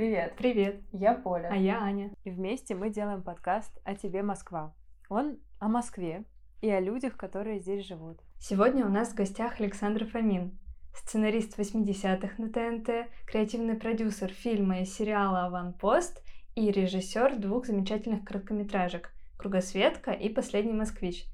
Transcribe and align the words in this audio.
Привет. 0.00 0.32
Привет. 0.38 0.80
Я 0.92 1.12
Поля. 1.12 1.50
А 1.52 1.56
я 1.56 1.82
Аня. 1.82 2.10
И 2.24 2.30
вместе 2.30 2.74
мы 2.74 2.88
делаем 2.88 3.22
подкаст 3.22 3.70
«О 3.84 3.94
тебе, 3.94 4.22
Москва». 4.22 4.74
Он 5.10 5.36
о 5.58 5.68
Москве 5.68 6.24
и 6.62 6.70
о 6.70 6.80
людях, 6.80 7.18
которые 7.18 7.60
здесь 7.60 7.84
живут. 7.84 8.18
Сегодня 8.38 8.86
у 8.86 8.88
нас 8.88 9.10
в 9.10 9.14
гостях 9.14 9.60
Александр 9.60 10.06
Фомин, 10.06 10.58
сценарист 10.94 11.58
80-х 11.58 12.42
на 12.42 12.48
ТНТ, 12.48 13.10
креативный 13.26 13.74
продюсер 13.74 14.30
фильма 14.30 14.80
и 14.80 14.86
сериала 14.86 15.44
«Аванпост» 15.44 16.22
и 16.54 16.70
режиссер 16.70 17.36
двух 17.36 17.66
замечательных 17.66 18.24
короткометражек 18.24 19.12
«Кругосветка» 19.36 20.12
и 20.12 20.30
«Последний 20.30 20.72
москвич». 20.72 21.26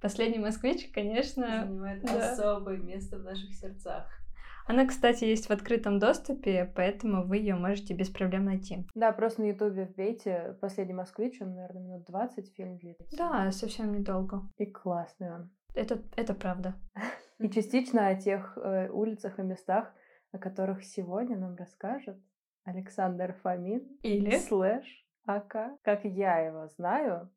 «Последний 0.00 0.38
москвич», 0.38 0.90
конечно... 0.90 1.66
Занимает 1.66 2.02
да. 2.02 2.32
особое 2.32 2.78
место 2.78 3.18
в 3.18 3.24
наших 3.24 3.52
сердцах. 3.52 4.25
Она, 4.66 4.84
кстати, 4.86 5.24
есть 5.24 5.46
в 5.46 5.52
открытом 5.52 5.98
доступе, 6.00 6.72
поэтому 6.74 7.24
вы 7.24 7.36
ее 7.38 7.54
можете 7.54 7.94
без 7.94 8.10
проблем 8.10 8.46
найти. 8.46 8.84
Да, 8.94 9.12
просто 9.12 9.42
на 9.42 9.46
Ютубе 9.46 9.84
вбейте 9.84 10.56
«Последний 10.60 10.94
москвич», 10.94 11.40
он, 11.40 11.54
наверное, 11.54 11.82
минут 11.82 12.04
20 12.06 12.54
фильм 12.54 12.76
длится. 12.78 13.16
Да, 13.16 13.50
совсем 13.52 13.92
недолго. 13.92 14.42
И 14.58 14.66
классный 14.66 15.32
он. 15.32 15.50
Это, 15.74 16.02
это 16.16 16.34
правда. 16.34 16.74
И 17.38 17.48
частично 17.50 18.08
о 18.08 18.14
тех 18.16 18.56
э, 18.56 18.88
улицах 18.88 19.38
и 19.38 19.42
местах, 19.42 19.92
о 20.32 20.38
которых 20.38 20.82
сегодня 20.84 21.36
нам 21.36 21.54
расскажет 21.54 22.18
Александр 22.64 23.36
Фомин. 23.42 23.98
Или? 24.02 24.38
Слэш 24.38 25.06
АК, 25.26 25.78
как 25.82 26.04
я 26.04 26.38
его 26.38 26.66
знаю, 26.68 27.30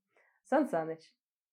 Сан 0.46 0.70
Саныч. 0.70 1.02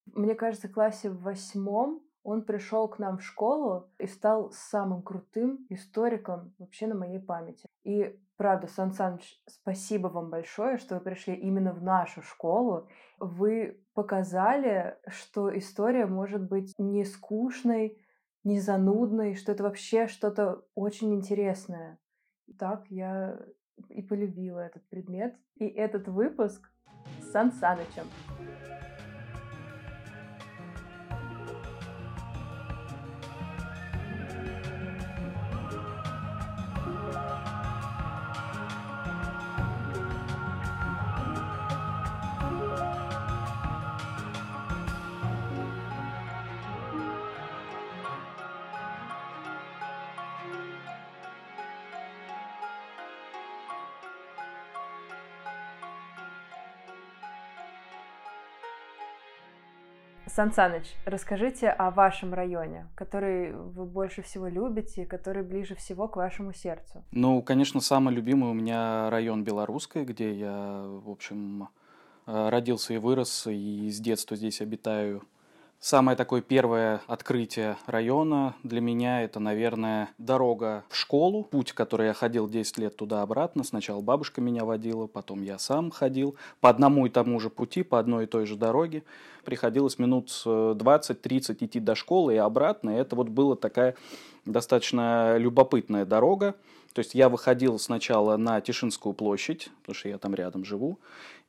Мне 0.06 0.37
кажется, 0.37 0.69
в 0.69 0.73
классе 0.73 1.11
в 1.11 1.23
восьмом 1.23 2.05
он 2.27 2.43
пришел 2.43 2.89
к 2.89 2.98
нам 2.98 3.19
в 3.19 3.23
школу 3.23 3.89
и 3.98 4.07
стал 4.09 4.51
самым 4.51 5.01
крутым 5.03 5.65
историком 5.69 6.53
вообще 6.59 6.89
на 6.89 6.97
моей 6.97 7.21
памяти. 7.21 7.69
И 7.84 8.19
правда, 8.37 8.67
Сан 8.67 8.93
Саныч, 8.93 9.41
спасибо 9.47 10.09
вам 10.09 10.29
большое, 10.29 10.77
что 10.79 10.97
вы 10.97 11.01
пришли 11.03 11.34
именно 11.34 11.73
в 11.73 11.84
нашу 11.84 12.23
школу. 12.23 12.89
Вы 13.20 13.81
показали, 13.95 14.98
что 15.06 15.56
история 15.56 16.06
может 16.06 16.42
быть 16.48 16.75
не 16.78 17.05
скучной, 17.05 17.97
не 18.43 18.59
занудной, 18.59 19.37
что 19.37 19.53
это 19.53 19.62
вообще 19.62 20.09
что-то 20.09 20.65
очень 20.75 21.15
интересное. 21.15 22.00
Так 22.59 22.87
я 22.91 23.39
и 23.89 24.03
полюбила 24.03 24.59
этот 24.59 24.84
предмет 24.89 25.37
и 25.55 25.67
этот 25.67 26.09
выпуск 26.09 26.72
с 27.20 27.31
Сан 27.31 27.53
Санычем. 27.53 28.06
Сан 60.37 60.53
Саныч, 60.53 60.84
расскажите 61.06 61.70
о 61.70 61.91
вашем 61.91 62.34
районе, 62.34 62.89
который 62.95 63.53
вы 63.55 63.87
больше 63.87 64.20
всего 64.20 64.48
любите, 64.48 65.06
который 65.06 65.43
ближе 65.43 65.75
всего 65.77 66.09
к 66.09 66.17
вашему 66.17 66.53
сердцу. 66.53 67.03
Ну, 67.11 67.41
конечно, 67.41 67.81
самый 67.81 68.15
любимый 68.15 68.51
у 68.51 68.53
меня 68.53 69.09
район 69.09 69.45
Белорусской, 69.45 70.05
где 70.05 70.34
я, 70.34 70.83
в 70.84 71.09
общем, 71.09 71.70
э, 72.27 72.48
родился 72.51 72.93
и 72.93 72.98
вырос, 72.98 73.47
и 73.47 73.89
с 73.89 73.98
детства 73.98 74.37
здесь 74.37 74.61
обитаю. 74.61 75.23
Самое 75.78 76.16
такое 76.16 76.41
первое 76.41 77.02
открытие 77.06 77.76
района 77.87 78.56
для 78.64 78.81
меня 78.81 79.22
это, 79.22 79.38
наверное, 79.38 80.09
дорога 80.19 80.84
в 80.88 80.97
школу. 80.97 81.44
Путь, 81.44 81.72
который 81.72 82.09
я 82.09 82.12
ходил 82.12 82.48
10 82.48 82.78
лет 82.78 82.97
туда-обратно. 82.97 83.62
Сначала 83.62 84.00
бабушка 84.00 84.41
меня 84.41 84.65
водила, 84.65 85.06
потом 85.06 85.42
я 85.42 85.59
сам 85.59 85.92
ходил. 85.92 86.34
По 86.60 86.70
одному 86.70 87.06
и 87.06 87.10
тому 87.10 87.38
же 87.38 87.50
пути, 87.50 87.84
по 87.84 88.00
одной 88.00 88.25
и 88.25 88.26
той 88.26 88.47
же 88.47 88.56
дороге. 88.56 89.04
Приходилось 89.44 89.98
минут 89.98 90.28
20-30 90.44 91.56
идти 91.60 91.78
до 91.78 91.94
школы 91.94 92.34
и 92.34 92.38
обратно. 92.38 92.91
И 92.91 92.94
это 93.00 93.15
вот 93.15 93.28
была 93.28 93.54
такая 93.54 93.94
достаточно 94.44 95.36
любопытная 95.36 96.04
дорога. 96.04 96.56
То 96.94 97.00
есть 97.00 97.15
я 97.15 97.28
выходил 97.28 97.78
сначала 97.78 98.38
на 98.38 98.59
Тишинскую 98.62 99.12
площадь, 99.12 99.69
потому 99.82 99.94
что 99.94 100.09
я 100.09 100.16
там 100.16 100.34
рядом 100.34 100.65
живу, 100.65 100.98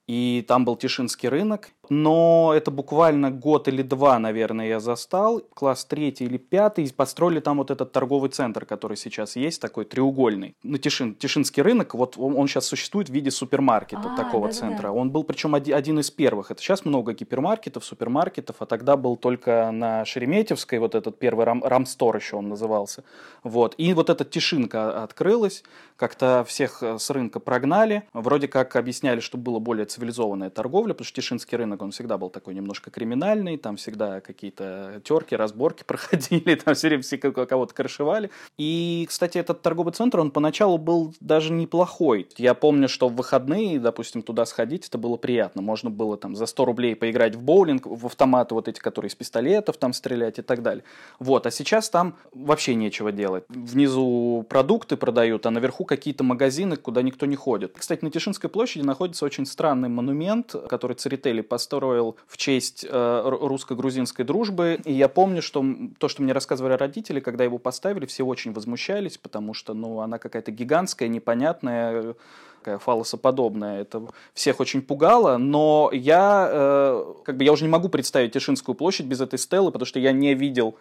и 0.08 0.44
там 0.48 0.64
был 0.64 0.78
Тишинский 0.78 1.30
рынок. 1.30 1.70
Но 1.90 2.54
это 2.56 2.72
буквально 2.72 3.32
год 3.32 3.68
или 3.68 3.82
два, 3.82 4.20
наверное, 4.20 4.68
я 4.68 4.80
застал. 4.80 5.42
Класс 5.54 5.86
третий 5.86 6.26
или 6.26 6.38
пятый. 6.38 6.92
Построили 6.94 7.40
там 7.40 7.58
вот 7.58 7.72
этот 7.72 7.92
торговый 7.92 8.30
центр, 8.30 8.66
который 8.66 8.98
сейчас 8.98 9.36
есть, 9.36 9.62
такой 9.62 9.86
треугольный. 9.86 10.56
На 10.64 10.78
Тишин, 10.78 11.16
Тишинский 11.16 11.62
рынок, 11.64 11.94
вот 11.94 12.18
он, 12.18 12.36
он 12.38 12.48
сейчас 12.48 12.66
существует 12.66 13.10
в 13.10 13.14
виде 13.14 13.32
супермаркета 13.32 14.14
а, 14.14 14.18
такого 14.18 14.48
да, 14.48 14.54
центра. 14.54 14.78
Да, 14.78 14.88
да. 14.88 14.92
Он 14.92 15.12
был 15.12 15.24
причем 15.24 15.56
один, 15.56 15.76
один 15.76 16.00
из 16.00 16.12
первых. 16.12 16.52
Это 16.52 16.62
сейчас 16.62 16.84
много 16.84 17.14
гипермаркетов, 17.14 17.86
супермаркетов, 17.86 18.58
а 18.60 18.66
тогда 18.66 18.98
был 18.98 19.16
только 19.16 19.72
на 19.72 20.04
Шереметьевской, 20.06 20.80
вот 20.80 20.96
этот 20.96 21.20
первый 21.20 21.46
рам, 21.46 21.64
рамстор 21.64 22.16
еще 22.18 22.38
он 22.38 22.50
назывался. 22.50 23.04
Вот. 23.44 23.76
И 23.78 23.94
вот 23.94 24.10
эта 24.10 24.26
Тишинка 24.26 25.04
открылась, 25.04 25.64
как-то 25.96 26.46
всех 26.48 26.84
э, 26.84 26.98
с 27.00 27.10
рынка 27.10 27.40
прогнали. 27.40 28.04
Вроде 28.14 28.48
как 28.48 28.76
объясняли, 28.76 29.20
что 29.20 29.38
было 29.38 29.60
более 29.60 29.86
цивилизованная 29.98 30.50
торговля, 30.50 30.94
потому 30.94 31.06
что 31.06 31.16
Тишинский 31.16 31.58
рынок, 31.58 31.82
он 31.82 31.92
всегда 31.92 32.18
был 32.18 32.30
такой 32.30 32.54
немножко 32.54 32.92
криминальный, 32.92 33.58
там 33.58 33.78
всегда 33.78 34.22
какие-то 34.22 35.02
терки, 35.04 35.36
разборки 35.36 35.84
проходили, 35.88 36.56
там 36.56 36.76
все 36.76 36.88
время 36.88 37.04
все 37.04 37.18
кого-то 37.18 37.74
крышевали. 37.74 38.30
И, 38.58 39.06
кстати, 39.10 39.38
этот 39.38 39.62
торговый 39.62 39.94
центр, 39.94 40.20
он 40.20 40.32
поначалу 40.32 40.78
был 40.78 41.14
даже 41.20 41.52
неплохой. 41.52 42.28
Я 42.38 42.54
помню, 42.54 42.88
что 42.88 43.10
в 43.10 43.16
выходные, 43.16 43.80
допустим, 43.80 44.22
туда 44.22 44.46
сходить, 44.46 44.88
это 44.88 44.98
было 44.98 45.18
приятно. 45.18 45.62
Можно 45.62 45.90
было 45.90 46.18
там 46.18 46.36
за 46.36 46.46
100 46.46 46.66
рублей 46.66 46.96
поиграть 46.96 47.36
в 47.36 47.42
боулинг, 47.42 47.88
в 47.88 48.06
автоматы 48.06 48.54
вот 48.54 48.68
эти, 48.68 48.80
которые 48.80 49.10
из 49.10 49.16
пистолетов 49.16 49.78
там 49.78 49.94
стрелять 49.94 50.40
и 50.40 50.42
так 50.42 50.62
далее. 50.62 50.84
Вот, 51.20 51.48
а 51.48 51.52
сейчас 51.52 51.90
там 51.90 52.16
вообще 52.34 52.76
нечего 52.76 53.12
делать. 53.12 53.46
Внизу 53.50 54.46
продукты 54.48 54.98
продают, 54.98 55.46
а 55.46 55.52
наверху 55.52 55.86
какие-то 55.86 56.24
магазины, 56.24 56.76
куда 56.76 57.02
никто 57.02 57.26
не 57.26 57.36
ходит. 57.36 57.74
Кстати, 57.78 58.04
на 58.04 58.12
Тишинской 58.12 58.50
площади 58.50 58.84
находится 58.84 59.26
очень 59.26 59.46
странный 59.46 59.87
монумент, 59.88 60.56
который 60.70 60.96
Церетели 60.96 61.42
построил 61.42 62.18
в 62.28 62.38
честь 62.38 62.86
э, 62.90 63.22
русско-грузинской 63.24 64.26
дружбы. 64.26 64.80
И 64.86 64.94
я 64.94 65.08
помню, 65.10 65.42
что 65.42 65.66
то, 66.00 66.08
что 66.08 66.24
мне 66.24 66.34
рассказывали 66.34 66.74
родители, 66.74 67.20
когда 67.20 67.44
его 67.44 67.58
поставили, 67.58 68.06
все 68.06 68.26
очень 68.26 68.54
возмущались, 68.54 69.18
потому 69.18 69.54
что 69.54 69.74
ну, 69.74 70.00
она 70.00 70.18
какая-то 70.18 70.52
гигантская, 70.52 71.10
непонятная, 71.10 72.16
такая 72.60 72.78
фалосоподобная. 72.80 73.82
Это 73.82 74.04
всех 74.34 74.60
очень 74.60 74.82
пугало, 74.82 75.38
но 75.38 75.90
я, 75.94 76.50
э, 76.52 77.14
как 77.24 77.38
бы, 77.38 77.44
я 77.44 77.52
уже 77.52 77.64
не 77.64 77.70
могу 77.70 77.90
представить 77.90 78.34
Тишинскую 78.34 78.76
площадь 78.76 79.06
без 79.06 79.22
этой 79.22 79.40
стелы, 79.40 79.72
потому 79.72 79.86
что 79.86 80.00
я 80.00 80.12
не 80.12 80.34
видел 80.34 80.76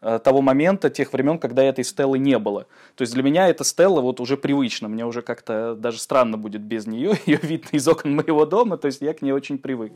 того 0.00 0.40
момента, 0.40 0.90
тех 0.90 1.12
времен, 1.12 1.38
когда 1.38 1.62
этой 1.62 1.84
стелы 1.84 2.18
не 2.18 2.38
было. 2.38 2.66
То 2.94 3.02
есть 3.02 3.14
для 3.14 3.22
меня 3.22 3.48
эта 3.48 3.64
стела 3.64 4.00
вот 4.00 4.20
уже 4.20 4.36
привычна, 4.36 4.88
мне 4.88 5.04
уже 5.04 5.22
как-то 5.22 5.74
даже 5.74 5.98
странно 5.98 6.38
будет 6.38 6.62
без 6.62 6.86
нее, 6.86 7.14
ее 7.26 7.38
видно 7.42 7.68
из 7.72 7.86
окон 7.86 8.14
моего 8.14 8.46
дома, 8.46 8.76
то 8.76 8.86
есть 8.86 9.02
я 9.02 9.14
к 9.14 9.22
ней 9.22 9.32
очень 9.32 9.58
привык. 9.58 9.92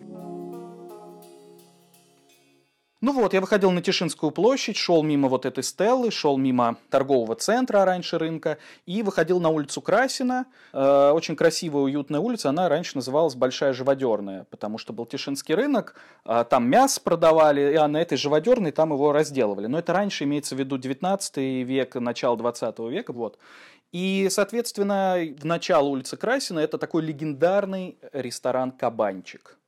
Ну 3.05 3.13
вот, 3.13 3.35
я 3.35 3.43
выходил 3.43 3.71
на 3.71 3.83
Тишинскую 3.83 4.33
площадь, 4.33 4.79
шел 4.79 5.03
мимо 5.03 5.29
вот 5.29 5.45
этой 5.45 5.63
стелы, 5.63 6.11
шел 6.11 6.39
мимо 6.39 6.79
торгового 6.89 7.35
центра, 7.35 7.85
раньше 7.85 8.17
рынка, 8.17 8.57
и 8.87 9.03
выходил 9.03 9.41
на 9.41 9.51
улицу 9.51 9.83
Красина. 9.83 10.47
Э, 10.73 11.11
очень 11.11 11.37
красивая, 11.37 11.83
уютная 11.83 12.21
улица, 12.21 12.49
она 12.49 12.67
раньше 12.67 12.97
называлась 12.97 13.35
Большая 13.35 13.75
Живодерная, 13.75 14.47
потому 14.49 14.79
что 14.79 14.95
был 14.95 15.05
Тишинский 15.05 15.55
рынок, 15.55 15.97
э, 16.25 16.47
там 16.49 16.67
мясо 16.67 16.99
продавали, 16.99 17.75
а 17.75 17.89
на 17.89 18.01
этой 18.01 18.17
Живодерной 18.17 18.73
там 18.73 18.95
его 18.95 19.13
разделывали. 19.13 19.67
Но 19.67 19.81
это 19.81 19.93
раньше 19.93 20.25
имеется 20.25 20.55
в 20.55 20.59
виду 20.59 20.79
19 20.79 21.37
век, 21.63 21.97
начало 21.97 22.39
20 22.39 22.79
века, 22.89 23.13
вот. 23.13 23.39
И, 23.93 24.29
соответственно, 24.31 25.19
в 25.39 25.45
начало 25.45 25.89
улицы 25.89 26.17
Красина 26.17 26.61
это 26.61 26.79
такой 26.79 27.03
легендарный 27.03 27.99
ресторан 28.15 28.71
«Кабанчик». 28.71 29.59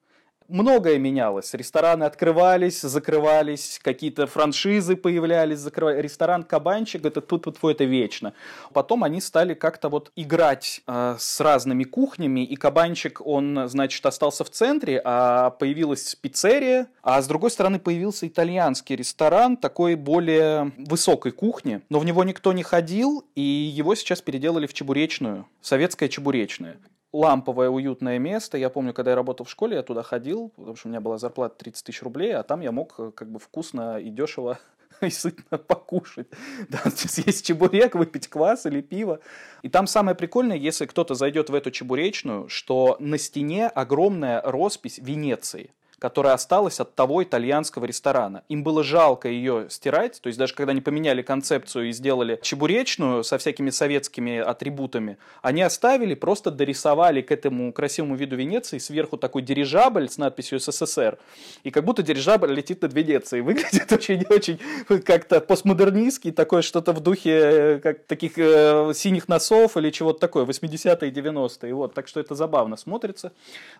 Многое 0.48 0.98
менялось. 0.98 1.52
Рестораны 1.54 2.04
открывались, 2.04 2.80
закрывались, 2.80 3.80
какие-то 3.82 4.26
франшизы 4.26 4.96
появлялись, 4.96 5.58
закрывались. 5.58 6.02
Ресторан 6.02 6.42
«Кабанчик»— 6.42 7.04
это 7.06 7.20
тут 7.20 7.46
вот 7.46 7.74
это 7.76 7.84
вечно. 7.84 8.32
Потом 8.72 9.04
они 9.04 9.20
стали 9.20 9.54
как-то 9.54 9.88
вот 9.88 10.12
играть 10.16 10.82
э, 10.86 11.16
с 11.18 11.40
разными 11.40 11.84
кухнями, 11.84 12.44
и 12.44 12.56
«Кабанчик», 12.56 13.20
он, 13.24 13.68
значит, 13.68 14.04
остался 14.06 14.44
в 14.44 14.50
центре, 14.50 15.00
а 15.04 15.50
появилась 15.50 16.14
пиццерия, 16.14 16.88
а 17.02 17.20
с 17.20 17.26
другой 17.26 17.50
стороны 17.50 17.78
появился 17.78 18.26
итальянский 18.26 18.96
ресторан 18.96 19.56
такой 19.56 19.94
более 19.94 20.72
высокой 20.78 21.32
кухни, 21.32 21.82
но 21.88 21.98
в 21.98 22.04
него 22.04 22.24
никто 22.24 22.52
не 22.52 22.62
ходил, 22.62 23.24
и 23.34 23.42
его 23.42 23.94
сейчас 23.94 24.22
переделали 24.22 24.66
в 24.66 24.74
чебуречную, 24.74 25.46
советская 25.60 26.08
чебуречная 26.08 26.78
ламповое 27.16 27.70
уютное 27.70 28.18
место. 28.18 28.58
Я 28.58 28.70
помню, 28.70 28.92
когда 28.92 29.12
я 29.12 29.16
работал 29.16 29.46
в 29.46 29.50
школе, 29.50 29.76
я 29.76 29.82
туда 29.82 30.02
ходил, 30.02 30.50
потому 30.56 30.76
что 30.76 30.88
у 30.88 30.90
меня 30.90 31.00
была 31.00 31.18
зарплата 31.18 31.56
30 31.58 31.84
тысяч 31.84 32.02
рублей, 32.02 32.34
а 32.34 32.42
там 32.42 32.60
я 32.60 32.72
мог 32.72 32.94
э, 32.98 33.10
как 33.14 33.30
бы 33.30 33.38
вкусно 33.38 33.98
и 33.98 34.10
дешево 34.10 34.58
и 35.00 35.10
сытно 35.10 35.58
покушать. 35.58 36.28
Да, 36.68 36.90
съесть 36.90 37.46
чебурек, 37.46 37.94
выпить 37.94 38.28
квас 38.28 38.66
или 38.66 38.80
пиво. 38.80 39.20
И 39.62 39.68
там 39.68 39.86
самое 39.86 40.16
прикольное, 40.16 40.56
если 40.56 40.86
кто-то 40.86 41.14
зайдет 41.14 41.50
в 41.50 41.54
эту 41.54 41.70
чебуречную, 41.70 42.48
что 42.48 42.96
на 43.00 43.18
стене 43.18 43.68
огромная 43.68 44.42
роспись 44.42 44.98
Венеции 44.98 45.72
которая 45.98 46.34
осталась 46.34 46.78
от 46.80 46.94
того 46.94 47.22
итальянского 47.22 47.86
ресторана. 47.86 48.42
Им 48.48 48.62
было 48.62 48.84
жалко 48.84 49.28
ее 49.28 49.66
стирать, 49.70 50.20
то 50.20 50.26
есть 50.26 50.38
даже 50.38 50.54
когда 50.54 50.72
они 50.72 50.80
поменяли 50.80 51.22
концепцию 51.22 51.88
и 51.88 51.92
сделали 51.92 52.38
чебуречную 52.42 53.24
со 53.24 53.38
всякими 53.38 53.70
советскими 53.70 54.38
атрибутами, 54.38 55.16
они 55.42 55.62
оставили, 55.62 56.14
просто 56.14 56.50
дорисовали 56.50 57.22
к 57.22 57.32
этому 57.32 57.72
красивому 57.72 58.14
виду 58.16 58.36
Венеции 58.36 58.78
сверху 58.78 59.16
такой 59.16 59.42
дирижабль 59.42 60.08
с 60.08 60.18
надписью 60.18 60.60
СССР, 60.60 61.18
и 61.64 61.70
как 61.70 61.84
будто 61.84 62.02
дирижабль 62.02 62.52
летит 62.52 62.82
над 62.82 62.92
Венецией. 62.92 63.42
Выглядит 63.42 63.90
очень-очень 63.92 64.60
как-то 65.02 65.40
постмодернистский, 65.40 66.32
такое 66.32 66.62
что-то 66.62 66.92
в 66.92 67.00
духе 67.00 67.30
э, 67.30 67.78
как 67.78 68.04
таких 68.04 68.32
э, 68.36 68.92
синих 68.94 69.28
носов 69.28 69.76
или 69.76 69.90
чего-то 69.90 70.20
такое, 70.20 70.44
80-е, 70.44 71.10
90-е. 71.10 71.74
Вот, 71.74 71.94
так 71.94 72.08
что 72.08 72.20
это 72.20 72.34
забавно 72.34 72.76
смотрится. 72.76 73.32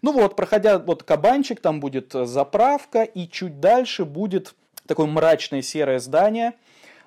Ну 0.03 0.13
вот, 0.13 0.37
проходя 0.37 0.79
вот 0.79 1.03
кабанчик, 1.03 1.61
там 1.61 1.81
будет 1.81 2.06
будет 2.15 2.27
заправка, 2.27 3.03
и 3.03 3.29
чуть 3.29 3.61
дальше 3.61 4.05
будет 4.05 4.55
такое 4.87 5.07
мрачное 5.07 5.63
серое 5.63 5.99
здание. 5.99 6.55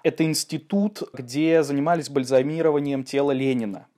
Это 0.04 0.24
институт, 0.24 1.04
где 1.14 1.64
занимались 1.64 2.10
бальзамированием 2.10 3.04
тела 3.04 3.32
Ленина 3.32 3.89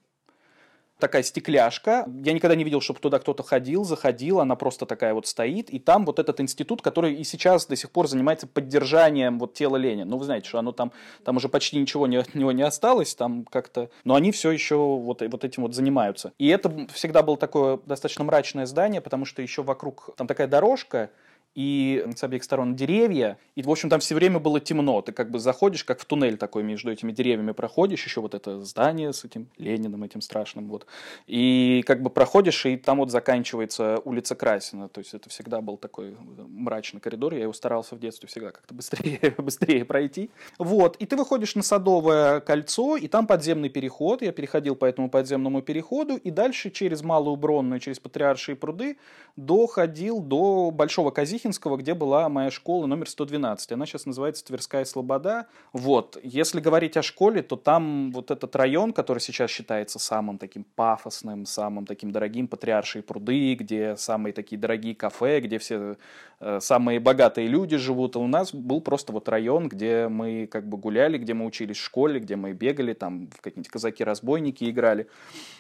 такая 1.02 1.24
стекляшка. 1.24 2.06
Я 2.24 2.32
никогда 2.32 2.56
не 2.56 2.64
видел, 2.64 2.80
чтобы 2.80 3.02
туда 3.02 3.20
кто-то 3.20 3.44
ходил, 3.44 3.84
заходил, 3.84 4.40
она 4.40 4.56
просто 4.56 4.86
такая 4.86 5.14
вот 5.14 5.28
стоит. 5.28 5.70
И 5.70 5.80
там 5.80 6.06
вот 6.06 6.20
этот 6.20 6.40
институт, 6.40 6.82
который 6.82 7.16
и 7.16 7.24
сейчас 7.26 7.66
до 7.66 7.76
сих 7.76 7.92
пор 7.92 8.08
занимается 8.08 8.48
поддержанием 8.48 9.40
вот 9.40 9.54
тела 9.54 9.76
Ленина. 9.76 10.10
Ну, 10.10 10.18
вы 10.18 10.26
знаете, 10.26 10.48
что 10.48 10.60
оно 10.60 10.72
там, 10.72 10.94
там 11.26 11.36
уже 11.36 11.50
почти 11.50 11.78
ничего 11.78 12.08
не, 12.08 12.18
от 12.18 12.34
него 12.36 12.54
не 12.54 12.64
осталось, 12.64 13.16
там 13.16 13.44
как-то... 13.44 13.90
Но 14.06 14.16
они 14.16 14.32
все 14.32 14.52
еще 14.52 14.76
вот, 14.78 15.22
вот 15.22 15.44
этим 15.44 15.64
вот 15.64 15.76
занимаются. 15.76 16.32
И 16.38 16.48
это 16.48 16.88
всегда 16.94 17.24
было 17.24 17.36
такое 17.36 17.80
достаточно 17.86 18.24
мрачное 18.24 18.66
здание, 18.66 19.02
потому 19.02 19.26
что 19.26 19.42
еще 19.42 19.64
вокруг 19.64 20.12
там 20.16 20.28
такая 20.28 20.48
дорожка, 20.48 21.10
и 21.54 22.06
с 22.16 22.24
обеих 22.24 22.44
сторон 22.44 22.76
деревья, 22.76 23.38
и, 23.56 23.62
в 23.62 23.70
общем, 23.70 23.90
там 23.90 24.00
все 24.00 24.16
время 24.16 24.40
было 24.40 24.60
темно, 24.60 25.02
ты 25.02 25.12
как 25.12 25.30
бы 25.32 25.40
заходишь, 25.40 25.84
как 25.84 26.00
в 26.00 26.06
туннель 26.06 26.38
такой 26.38 26.64
между 26.64 26.92
этими 26.92 27.12
деревьями 27.12 27.52
проходишь, 27.52 28.06
еще 28.06 28.22
вот 28.22 28.34
это 28.34 28.62
здание 28.64 29.12
с 29.12 29.26
этим 29.26 29.50
Лениным 29.58 30.04
этим 30.04 30.22
страшным, 30.22 30.70
вот, 30.70 30.86
и 31.28 31.84
как 31.86 32.02
бы 32.02 32.10
проходишь, 32.10 32.66
и 32.66 32.78
там 32.78 33.00
вот 33.00 33.12
заканчивается 33.12 34.00
улица 34.06 34.36
Красина, 34.36 34.88
то 34.88 35.00
есть 35.00 35.14
это 35.14 35.30
всегда 35.30 35.60
был 35.62 35.78
такой 35.78 36.16
мрачный 36.48 37.02
коридор, 37.02 37.34
я 37.34 37.44
его 37.44 37.54
старался 37.54 37.96
в 37.96 38.00
детстве 38.00 38.30
всегда 38.30 38.52
как-то 38.52 38.74
быстрее, 38.74 39.20
быстрее 39.38 39.84
пройти, 39.84 40.30
вот, 40.58 40.96
и 40.98 41.06
ты 41.06 41.18
выходишь 41.18 41.56
на 41.56 41.64
Садовое 41.64 42.40
кольцо, 42.40 42.96
и 42.96 43.08
там 43.08 43.28
подземный 43.28 43.70
переход, 43.70 44.22
я 44.22 44.32
переходил 44.32 44.76
по 44.76 44.86
этому 44.86 45.10
подземному 45.10 45.62
переходу, 45.62 46.16
и 46.16 46.32
дальше 46.32 46.70
через 46.72 47.02
Малую 47.02 47.36
Бронную, 47.36 47.80
через 47.82 48.00
Патриаршие 48.00 48.56
пруды 48.56 48.98
доходил 49.36 50.22
до 50.22 50.72
Большого 50.72 51.12
Казихи, 51.12 51.41
Тихинского, 51.42 51.78
где 51.78 51.96
была 51.96 52.30
моя 52.30 52.52
школа 52.52 52.86
номер 52.86 53.10
112. 53.10 53.72
Она 53.72 53.88
сейчас 53.88 54.06
называется 54.06 54.46
Тверская 54.46 54.86
Слобода. 54.86 55.48
Вот. 55.74 56.20
Если 56.22 56.60
говорить 56.60 56.98
о 56.98 57.02
школе, 57.02 57.42
то 57.42 57.56
там 57.56 58.12
вот 58.12 58.30
этот 58.30 58.56
район, 58.56 58.94
который 58.94 59.18
сейчас 59.18 59.50
считается 59.50 59.98
самым 59.98 60.38
таким 60.38 60.64
пафосным, 60.64 61.48
самым 61.48 61.88
таким 61.88 62.12
дорогим, 62.12 62.48
Патриаршие 62.48 63.02
пруды, 63.02 63.56
где 63.56 63.96
самые 63.98 64.34
такие 64.34 64.60
дорогие 64.60 64.94
кафе, 64.94 65.40
где 65.40 65.58
все 65.58 65.98
э, 66.40 66.60
самые 66.62 67.00
богатые 67.00 67.48
люди 67.48 67.78
живут. 67.78 68.16
А 68.18 68.20
у 68.20 68.28
нас 68.28 68.54
был 68.54 68.80
просто 68.80 69.12
вот 69.12 69.28
район, 69.28 69.68
где 69.68 70.10
мы 70.10 70.46
как 70.46 70.70
бы 70.70 70.78
гуляли, 70.78 71.18
где 71.18 71.34
мы 71.34 71.46
учились 71.46 71.78
в 71.78 71.84
школе, 71.84 72.20
где 72.20 72.36
мы 72.36 72.54
бегали, 72.54 72.94
там 72.94 73.32
в 73.32 73.42
какие-нибудь 73.42 73.72
казаки-разбойники 73.72 74.70
играли. 74.70 75.08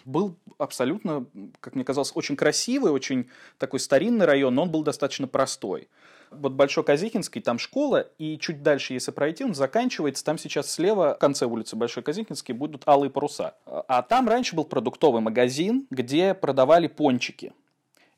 Был 0.05 0.35
абсолютно, 0.59 1.25
как 1.59 1.73
мне 1.73 1.83
казалось, 1.83 2.11
очень 2.13 2.35
красивый, 2.35 2.91
очень 2.91 3.29
такой 3.57 3.79
старинный 3.79 4.27
район, 4.27 4.53
но 4.53 4.61
он 4.61 4.69
был 4.69 4.83
достаточно 4.83 5.27
простой 5.27 5.70
Большой. 5.71 5.89
Вот 6.31 6.53
Большой 6.53 6.85
Казихинский, 6.85 7.41
там 7.41 7.59
школа, 7.59 8.07
и 8.17 8.37
чуть 8.37 8.63
дальше, 8.63 8.93
если 8.93 9.11
пройти, 9.11 9.43
он 9.43 9.53
заканчивается, 9.53 10.23
там 10.23 10.37
сейчас 10.37 10.71
слева, 10.71 11.15
в 11.15 11.17
конце 11.17 11.45
улицы 11.45 11.75
Большой 11.75 12.03
Казихинский, 12.03 12.53
будут 12.53 12.87
алые 12.87 13.09
паруса. 13.09 13.55
А 13.65 14.01
там 14.01 14.29
раньше 14.29 14.55
был 14.55 14.63
продуктовый 14.63 15.21
магазин, 15.21 15.87
где 15.89 16.33
продавали 16.33 16.87
пончики 16.87 17.51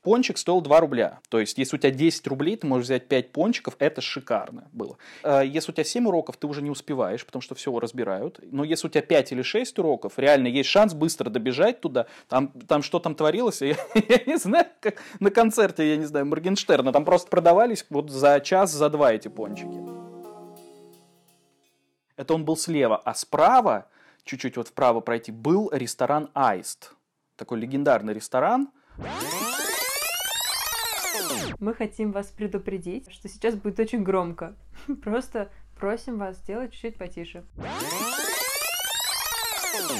пончик 0.04 0.38
стоил 0.38 0.60
2 0.60 0.80
рубля. 0.80 1.18
То 1.28 1.40
есть, 1.40 1.58
если 1.58 1.76
у 1.76 1.78
тебя 1.78 1.90
10 1.90 2.26
рублей, 2.28 2.56
ты 2.56 2.66
можешь 2.66 2.84
взять 2.84 3.08
5 3.08 3.32
пончиков, 3.32 3.74
это 3.78 4.00
шикарно 4.00 4.68
было. 4.72 4.98
А 5.22 5.40
если 5.40 5.72
у 5.72 5.74
тебя 5.74 5.84
7 5.84 6.06
уроков, 6.06 6.36
ты 6.36 6.46
уже 6.46 6.62
не 6.62 6.70
успеваешь, 6.70 7.26
потому 7.26 7.42
что 7.42 7.54
все 7.54 7.76
разбирают. 7.80 8.38
Но 8.42 8.62
если 8.62 8.86
у 8.86 8.90
тебя 8.90 9.02
5 9.02 9.32
или 9.32 9.42
6 9.42 9.78
уроков, 9.78 10.12
реально 10.18 10.48
есть 10.48 10.68
шанс 10.68 10.94
быстро 10.94 11.30
добежать 11.30 11.80
туда. 11.80 12.06
Там, 12.28 12.48
там 12.68 12.82
что 12.82 13.00
там 13.00 13.14
творилось, 13.14 13.62
я, 13.62 13.76
я 13.94 14.20
не 14.26 14.36
знаю, 14.36 14.66
как 14.80 15.02
на 15.18 15.30
концерте, 15.30 15.88
я 15.90 15.96
не 15.96 16.04
знаю, 16.04 16.26
Моргенштерна. 16.26 16.92
Там 16.92 17.04
просто 17.04 17.28
продавались 17.28 17.84
вот 17.90 18.10
за 18.10 18.38
час, 18.40 18.70
за 18.70 18.90
два 18.90 19.12
эти 19.12 19.28
пончики. 19.28 20.04
Это 22.16 22.34
он 22.34 22.44
был 22.44 22.56
слева, 22.56 22.96
а 22.96 23.14
справа, 23.14 23.86
чуть-чуть 24.24 24.56
вот 24.56 24.68
вправо 24.68 25.00
пройти, 25.00 25.32
был 25.32 25.70
ресторан 25.72 26.30
Аист. 26.34 26.92
Такой 27.36 27.58
легендарный 27.58 28.14
ресторан. 28.14 28.68
Мы 31.58 31.74
хотим 31.74 32.12
вас 32.12 32.28
предупредить, 32.28 33.10
что 33.12 33.28
сейчас 33.28 33.54
будет 33.54 33.78
очень 33.80 34.02
громко. 34.02 34.56
Просто 35.02 35.50
просим 35.78 36.18
вас 36.18 36.38
сделать 36.38 36.72
чуть-чуть 36.72 36.96
потише. 36.96 37.44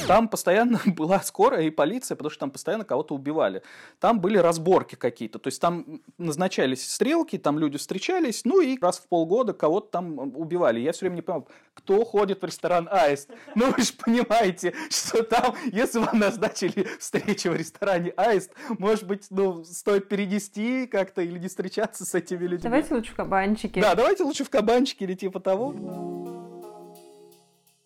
Там 0.07 0.27
постоянно 0.27 0.79
была 0.85 1.21
скорая 1.21 1.63
и 1.63 1.69
полиция, 1.69 2.15
потому 2.15 2.29
что 2.29 2.39
там 2.41 2.51
постоянно 2.51 2.85
кого-то 2.85 3.15
убивали. 3.15 3.63
Там 3.99 4.19
были 4.19 4.37
разборки 4.37 4.95
какие-то. 4.95 5.39
То 5.39 5.47
есть 5.47 5.61
там 5.61 6.01
назначались 6.17 6.89
стрелки, 6.89 7.37
там 7.37 7.59
люди 7.59 7.77
встречались, 7.77 8.45
ну 8.45 8.61
и 8.61 8.77
раз 8.79 8.99
в 8.99 9.07
полгода 9.07 9.53
кого-то 9.53 9.87
там 9.87 10.19
убивали. 10.19 10.79
Я 10.79 10.91
все 10.91 11.05
время 11.05 11.15
не 11.15 11.21
понимал, 11.21 11.47
кто 11.73 12.03
ходит 12.05 12.41
в 12.41 12.45
ресторан 12.45 12.87
Аист. 12.91 13.29
Ну 13.55 13.71
вы 13.71 13.83
же 13.83 13.93
понимаете, 13.93 14.73
что 14.89 15.23
там, 15.23 15.55
если 15.71 15.99
вам 15.99 16.19
назначили 16.19 16.87
встречу 16.99 17.51
в 17.51 17.55
ресторане 17.55 18.11
Аист, 18.17 18.51
может 18.77 19.05
быть, 19.05 19.27
ну, 19.29 19.63
стоит 19.63 20.07
перенести 20.07 20.87
как-то 20.87 21.21
или 21.21 21.39
не 21.39 21.47
встречаться 21.47 22.05
с 22.05 22.13
этими 22.15 22.43
людьми. 22.43 22.63
Давайте 22.63 22.93
лучше 22.93 23.11
в 23.11 23.15
кабанчике. 23.15 23.81
Да, 23.81 23.95
давайте 23.95 24.23
лучше 24.23 24.43
в 24.43 24.49
кабанчике 24.49 25.05
или 25.05 25.13
типа 25.13 25.39
того. 25.39 25.73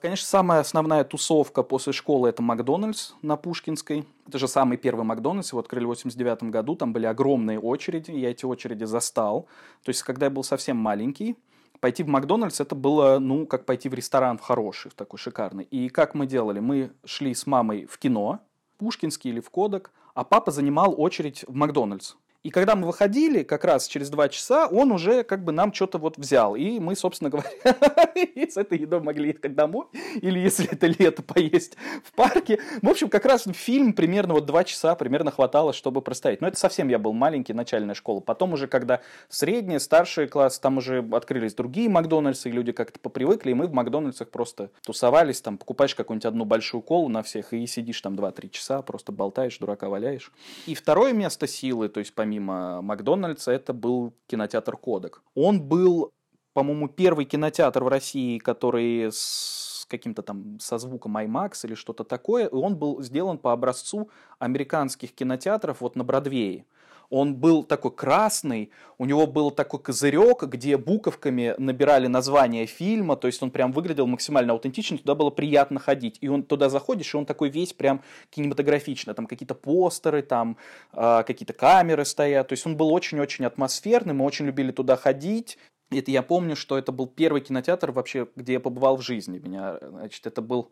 Конечно, 0.01 0.25
самая 0.25 0.61
основная 0.61 1.03
тусовка 1.03 1.61
после 1.61 1.91
школы– 1.91 2.29
это 2.29 2.41
Макдональдс 2.41 3.11
на 3.21 3.35
Пушкинской. 3.35 4.05
Это 4.25 4.37
же 4.37 4.47
самый 4.47 4.77
первый 4.77 5.03
Макдональдс, 5.03 5.51
его 5.51 5.59
открыли 5.59 5.83
в 5.83 5.89
89 5.89 6.43
году, 6.43 6.77
там 6.77 6.93
были 6.93 7.05
огромные 7.05 7.59
очереди, 7.59 8.11
я 8.11 8.31
эти 8.31 8.45
очереди 8.45 8.85
застал. 8.85 9.47
То 9.83 9.89
есть, 9.89 10.03
когда 10.03 10.27
я 10.27 10.29
был 10.29 10.45
совсем 10.45 10.77
маленький, 10.77 11.35
пойти 11.81 12.03
в 12.03 12.07
Макдональдс 12.07 12.61
это 12.61 12.75
было, 12.75 13.19
ну, 13.19 13.45
как 13.45 13.65
пойти 13.65 13.89
в 13.89 13.93
ресторан 13.93 14.37
в 14.37 14.41
хороший, 14.41 14.89
в 14.89 14.93
такой 14.93 15.19
шикарный. 15.19 15.65
И 15.65 15.89
как 15.89 16.15
мы 16.15 16.27
делали? 16.27 16.61
Мы 16.61 16.91
шли 17.03 17.33
с 17.33 17.45
мамой 17.45 17.85
в 17.85 17.97
кино, 17.97 18.39
Пушкинский 18.77 19.31
или 19.31 19.41
в 19.41 19.49
Кодок, 19.49 19.91
а 20.13 20.23
папа 20.23 20.51
занимал 20.51 20.95
очередь 20.97 21.43
в 21.45 21.53
Макдональдс. 21.55 22.15
И 22.41 22.51
когда 22.51 22.77
мы 22.77 22.87
выходили, 22.87 23.43
как 23.43 23.65
раз 23.65 23.85
через 23.85 24.09
два 24.09 24.29
часа, 24.29 24.67
он 24.67 24.93
уже 24.93 25.23
как 25.23 25.43
бы 25.43 25.51
нам 25.51 25.73
что-то 25.73 25.97
вот 25.97 26.17
взял. 26.17 26.55
И 26.55 26.79
мы, 26.79 26.95
собственно 26.95 27.29
говоря, 27.29 27.49
с 28.49 28.55
этой 28.55 28.77
едой 28.77 29.01
могли 29.01 29.27
ехать 29.27 29.55
домой. 29.55 29.87
Или, 30.21 30.39
если 30.39 30.71
это 30.71 30.87
лето, 30.87 31.21
поесть 31.21 31.75
в 32.01 32.13
парке. 32.13 32.61
В 32.81 32.87
общем, 32.87 33.09
как 33.09 33.25
раз 33.25 33.45
фильм 33.51 33.91
примерно 33.91 34.35
вот 34.35 34.45
два 34.45 34.63
часа 34.63 34.95
примерно 34.95 35.31
хватало, 35.31 35.73
чтобы 35.73 36.01
простоять. 36.01 36.39
Но 36.39 36.47
это 36.47 36.57
совсем 36.57 36.87
я 36.87 36.97
был 36.97 37.11
маленький, 37.11 37.51
начальная 37.51 37.93
школа. 37.93 38.21
Потом 38.21 38.53
уже, 38.53 38.67
когда 38.67 39.01
средние, 39.27 39.81
старшие 39.81 40.29
классы, 40.29 40.61
там 40.61 40.77
уже 40.77 41.05
открылись 41.11 41.53
другие 41.53 41.89
Макдональдсы, 41.89 42.47
и 42.47 42.53
люди 42.53 42.71
как-то 42.71 43.01
попривыкли, 43.01 43.51
и 43.51 43.53
мы 43.53 43.67
в 43.67 43.73
Макдональдсах 43.73 44.29
просто 44.29 44.71
тусовались, 44.85 45.41
там 45.41 45.57
покупаешь 45.57 45.93
какую-нибудь 45.93 46.25
одну 46.25 46.45
большую 46.45 46.83
колу 46.83 47.09
на 47.09 47.21
всех, 47.21 47.51
и 47.51 47.67
сидишь 47.67 47.99
там 47.99 48.15
2-3 48.15 48.49
часа, 48.49 48.81
просто 48.81 49.11
болтаешь, 49.11 49.57
дурака 49.57 49.89
валяешь. 49.89 50.31
И 50.67 50.73
второе 50.73 51.11
место 51.11 51.45
силы, 51.45 51.89
то 51.89 51.99
есть 51.99 52.13
помимо 52.13 52.28
помимо 52.29 52.81
Макдональдса, 52.81 53.51
это 53.51 53.73
был 53.73 54.13
кинотеатр 54.27 54.77
Кодек. 54.77 55.23
Он 55.35 55.61
был, 55.61 56.11
по-моему, 56.53 56.87
первый 56.87 57.25
кинотеатр 57.25 57.83
в 57.83 57.87
России, 57.87 58.37
который 58.37 59.09
с 59.11 59.85
каким-то 59.89 60.21
там 60.21 60.59
со 60.59 60.77
звуком 60.77 61.17
IMAX 61.17 61.65
или 61.65 61.73
что-то 61.73 62.03
такое, 62.03 62.47
он 62.49 62.75
был 62.75 63.01
сделан 63.01 63.39
по 63.39 63.51
образцу 63.51 64.09
американских 64.37 65.15
кинотеатров 65.15 65.81
вот 65.81 65.95
на 65.95 66.03
Бродвее 66.03 66.65
он 67.09 67.35
был 67.35 67.63
такой 67.63 67.91
красный, 67.91 68.71
у 68.97 69.05
него 69.05 69.25
был 69.25 69.49
такой 69.51 69.79
козырек, 69.79 70.43
где 70.43 70.77
буковками 70.77 71.55
набирали 71.57 72.07
название 72.07 72.65
фильма, 72.65 73.15
то 73.15 73.27
есть 73.27 73.41
он 73.41 73.49
прям 73.49 73.71
выглядел 73.71 74.05
максимально 74.05 74.53
аутентично, 74.53 74.97
туда 74.97 75.15
было 75.15 75.31
приятно 75.31 75.79
ходить. 75.79 76.17
И 76.21 76.27
он 76.27 76.43
туда 76.43 76.69
заходишь, 76.69 77.13
и 77.13 77.17
он 77.17 77.25
такой 77.25 77.49
весь 77.49 77.73
прям 77.73 78.03
кинематографичный, 78.29 79.13
там 79.13 79.25
какие-то 79.25 79.55
постеры, 79.55 80.21
там 80.21 80.57
э, 80.93 81.23
какие-то 81.25 81.53
камеры 81.53 82.05
стоят, 82.05 82.49
то 82.49 82.53
есть 82.53 82.65
он 82.65 82.77
был 82.77 82.93
очень-очень 82.93 83.45
атмосферный, 83.45 84.13
мы 84.13 84.25
очень 84.25 84.45
любили 84.45 84.71
туда 84.71 84.95
ходить. 84.95 85.57
Это 85.91 86.11
я 86.11 86.21
помню, 86.21 86.55
что 86.55 86.77
это 86.77 86.91
был 86.91 87.07
первый 87.07 87.41
кинотеатр 87.41 87.91
вообще, 87.91 88.27
где 88.35 88.53
я 88.53 88.59
побывал 88.59 88.97
в 88.97 89.01
жизни. 89.01 89.39
Меня, 89.39 89.79
значит, 89.81 90.27
это 90.27 90.43
был, 90.43 90.71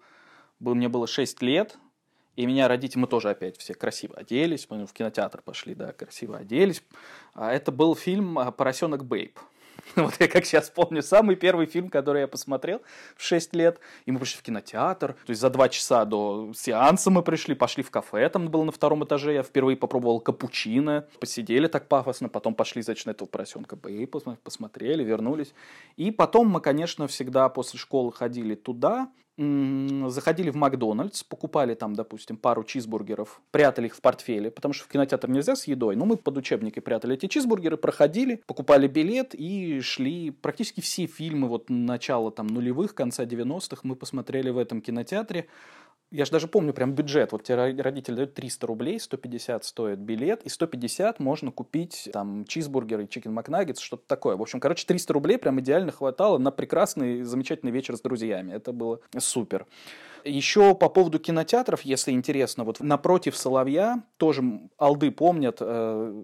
был 0.60 0.76
мне 0.76 0.90
было 0.90 1.08
6 1.08 1.42
лет, 1.42 1.80
и 2.38 2.46
меня 2.46 2.68
родители, 2.68 3.00
мы 3.00 3.08
тоже 3.08 3.32
опять 3.32 3.58
все 3.58 3.74
красиво 3.74 4.16
оделись, 4.16 4.68
мы 4.70 4.86
в 4.86 4.94
кинотеатр 4.94 5.42
пошли, 5.42 5.74
да, 5.74 5.92
красиво 5.92 6.38
оделись. 6.38 6.84
А 7.34 7.52
это 7.52 7.72
был 7.72 7.96
фильм 7.96 8.38
а, 8.38 8.52
«Поросенок 8.52 9.04
Бейб». 9.04 9.38
Вот 9.96 10.14
я 10.20 10.28
как 10.28 10.46
сейчас 10.46 10.70
помню, 10.70 11.02
самый 11.02 11.36
первый 11.36 11.66
фильм, 11.66 11.90
который 11.90 12.22
я 12.22 12.28
посмотрел 12.28 12.82
в 13.16 13.24
6 13.24 13.56
лет. 13.56 13.80
И 14.06 14.12
мы 14.12 14.20
пришли 14.20 14.40
в 14.40 14.44
кинотеатр. 14.44 15.14
То 15.14 15.30
есть 15.30 15.42
за 15.42 15.50
два 15.50 15.70
часа 15.70 16.06
до 16.06 16.52
сеанса 16.56 17.10
мы 17.10 17.24
пришли, 17.24 17.56
пошли 17.56 17.84
в 17.84 17.90
кафе, 17.90 18.30
там 18.30 18.50
было 18.50 18.64
на 18.64 18.72
втором 18.72 19.04
этаже. 19.04 19.34
Я 19.34 19.44
впервые 19.44 19.78
попробовал 19.78 20.20
капучино. 20.20 21.08
Посидели 21.20 21.68
так 21.68 21.88
пафосно, 21.88 22.30
потом 22.30 22.54
пошли, 22.54 22.82
значит, 22.82 23.06
на 23.06 23.12
этого 23.12 23.28
поросенка 23.28 23.76
Бэй, 23.76 24.08
посмотрели, 24.08 25.04
вернулись. 25.04 25.54
И 25.96 26.12
потом 26.12 26.50
мы, 26.50 26.62
конечно, 26.62 27.08
всегда 27.08 27.50
после 27.50 27.80
школы 27.80 28.12
ходили 28.12 28.56
туда, 28.56 29.10
заходили 29.38 30.50
в 30.50 30.56
Макдональдс, 30.56 31.24
покупали 31.24 31.76
там, 31.76 31.94
допустим, 31.94 32.38
пару 32.38 32.64
чизбургеров, 32.64 33.40
прятали 33.52 33.86
их 33.86 33.96
в 33.96 34.02
портфеле, 34.02 34.50
потому 34.50 34.74
что 34.74 34.86
в 34.86 34.88
кинотеатр 34.88 35.30
нельзя 35.30 35.56
с 35.56 35.68
едой, 35.68 35.96
но 35.96 36.06
мы 36.06 36.18
под 36.18 36.38
учебники 36.38 36.80
прятали 36.80 37.14
эти 37.16 37.28
чизбургеры, 37.28 37.78
проходили, 37.78 38.42
покупали 38.48 38.88
билет 38.88 39.36
и 39.36 39.80
шли. 39.82 40.32
Практически 40.32 40.82
все 40.82 41.06
фильмы 41.06 41.48
вот 41.48 41.70
начала 41.70 42.32
там 42.32 42.48
нулевых, 42.48 42.96
конца 42.96 43.26
90-х 43.26 43.82
мы 43.84 43.96
посмотрели 43.96 44.50
в 44.50 44.58
этом 44.58 44.82
кинотеатре. 44.82 45.48
Я 46.10 46.24
же 46.24 46.32
даже 46.32 46.48
помню 46.48 46.74
прям 46.74 46.94
бюджет. 46.94 47.34
Вот 47.34 47.44
тебе 47.44 47.82
родители 47.82 48.16
дают 48.16 48.34
300 48.34 48.66
рублей, 48.66 48.98
150 48.98 49.66
стоит 49.66 50.00
билет, 50.00 50.42
и 50.44 50.50
150 50.50 51.20
можно 51.20 51.52
купить 51.52 52.10
там 52.14 52.46
чизбургеры, 52.46 53.08
чикен 53.08 53.34
макнаггетс, 53.34 53.82
что-то 53.82 54.04
такое. 54.08 54.38
В 54.38 54.42
общем, 54.42 54.62
короче, 54.62 54.86
300 54.86 55.14
рублей 55.14 55.38
прям 55.38 55.60
идеально 55.60 55.92
хватало 55.92 56.38
на 56.38 56.52
прекрасный, 56.52 57.24
замечательный 57.24 57.72
вечер 57.72 57.98
с 57.98 58.02
друзьями. 58.02 58.54
Это 58.54 58.72
было 58.72 59.02
супер. 59.18 59.66
Еще 60.28 60.76
по 60.76 60.90
поводу 60.90 61.20
кинотеатров, 61.20 61.82
если 61.82 62.12
интересно, 62.12 62.64
вот 62.64 62.80
напротив 62.80 63.38
Соловья, 63.38 64.04
тоже 64.18 64.44
алды 64.78 65.12
помнят, 65.12 65.58
э, 65.62 66.24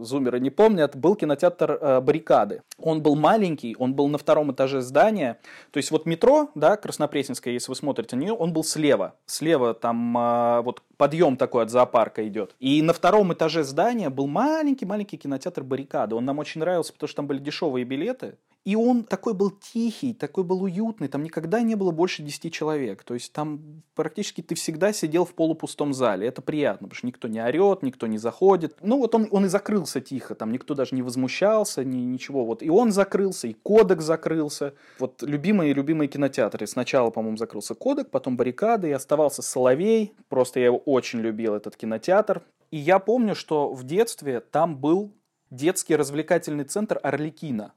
зумеры 0.00 0.40
не 0.40 0.50
помнят, 0.50 0.96
был 0.96 1.14
кинотеатр 1.16 1.70
э, 1.72 2.00
Баррикады. 2.00 2.62
Он 2.78 3.02
был 3.02 3.14
маленький, 3.14 3.76
он 3.78 3.94
был 3.94 4.08
на 4.08 4.18
втором 4.18 4.52
этаже 4.52 4.80
здания. 4.80 5.38
То 5.70 5.78
есть 5.78 5.90
вот 5.90 6.06
метро, 6.06 6.50
да, 6.54 6.76
Краснопресненское, 6.76 7.52
если 7.52 7.70
вы 7.70 7.76
смотрите 7.76 8.16
на 8.16 8.20
нее, 8.20 8.32
он 8.32 8.52
был 8.52 8.64
слева. 8.64 9.14
Слева 9.26 9.74
там 9.74 10.16
э, 10.16 10.62
вот 10.62 10.82
подъем 11.02 11.36
такой 11.36 11.64
от 11.64 11.70
зоопарка 11.70 12.28
идет. 12.28 12.54
И 12.60 12.80
на 12.80 12.92
втором 12.92 13.32
этаже 13.32 13.64
здания 13.64 14.08
был 14.08 14.28
маленький-маленький 14.28 15.16
кинотеатр 15.16 15.64
Баррикады. 15.64 16.14
Он 16.14 16.24
нам 16.24 16.38
очень 16.38 16.60
нравился, 16.60 16.92
потому 16.92 17.08
что 17.08 17.16
там 17.16 17.26
были 17.26 17.40
дешевые 17.40 17.84
билеты. 17.84 18.36
И 18.64 18.76
он 18.76 19.02
такой 19.02 19.34
был 19.34 19.50
тихий, 19.50 20.14
такой 20.14 20.44
был 20.44 20.62
уютный, 20.62 21.08
там 21.08 21.24
никогда 21.24 21.62
не 21.62 21.74
было 21.74 21.90
больше 21.90 22.22
10 22.22 22.52
человек. 22.52 23.02
То 23.02 23.14
есть 23.14 23.32
там 23.32 23.82
практически 23.96 24.40
ты 24.40 24.54
всегда 24.54 24.92
сидел 24.92 25.24
в 25.24 25.34
полупустом 25.34 25.92
зале. 25.92 26.28
Это 26.28 26.42
приятно, 26.42 26.86
потому 26.86 26.96
что 26.96 27.06
никто 27.08 27.26
не 27.26 27.42
орет, 27.44 27.82
никто 27.82 28.06
не 28.06 28.18
заходит. 28.18 28.76
Ну 28.80 28.98
вот 28.98 29.16
он, 29.16 29.26
он 29.32 29.46
и 29.46 29.48
закрылся 29.48 30.00
тихо, 30.00 30.36
там 30.36 30.52
никто 30.52 30.74
даже 30.74 30.94
не 30.94 31.02
возмущался, 31.02 31.84
ни, 31.84 32.02
ничего. 32.02 32.44
Вот 32.44 32.62
и 32.62 32.70
он 32.70 32.92
закрылся, 32.92 33.48
и 33.48 33.52
Кодек 33.52 34.00
закрылся. 34.00 34.74
Вот 35.00 35.22
любимые-любимые 35.22 36.06
кинотеатры. 36.06 36.68
Сначала, 36.68 37.10
по-моему, 37.10 37.38
закрылся 37.38 37.74
Кодек, 37.74 38.10
потом 38.10 38.36
Баррикады, 38.36 38.90
и 38.90 38.92
оставался 38.92 39.42
Соловей. 39.42 40.14
Просто 40.28 40.60
я 40.60 40.66
его 40.66 40.78
очень 40.92 41.20
любил, 41.20 41.54
этот 41.54 41.76
кинотеатр. 41.76 42.42
И 42.70 42.76
я 42.76 42.98
помню, 42.98 43.34
что 43.34 43.72
в 43.72 43.84
детстве 43.84 44.40
там 44.40 44.78
был 44.78 45.14
детский 45.50 45.96
развлекательный 45.96 46.64
центр 46.64 46.98
Орликина. 47.02 47.72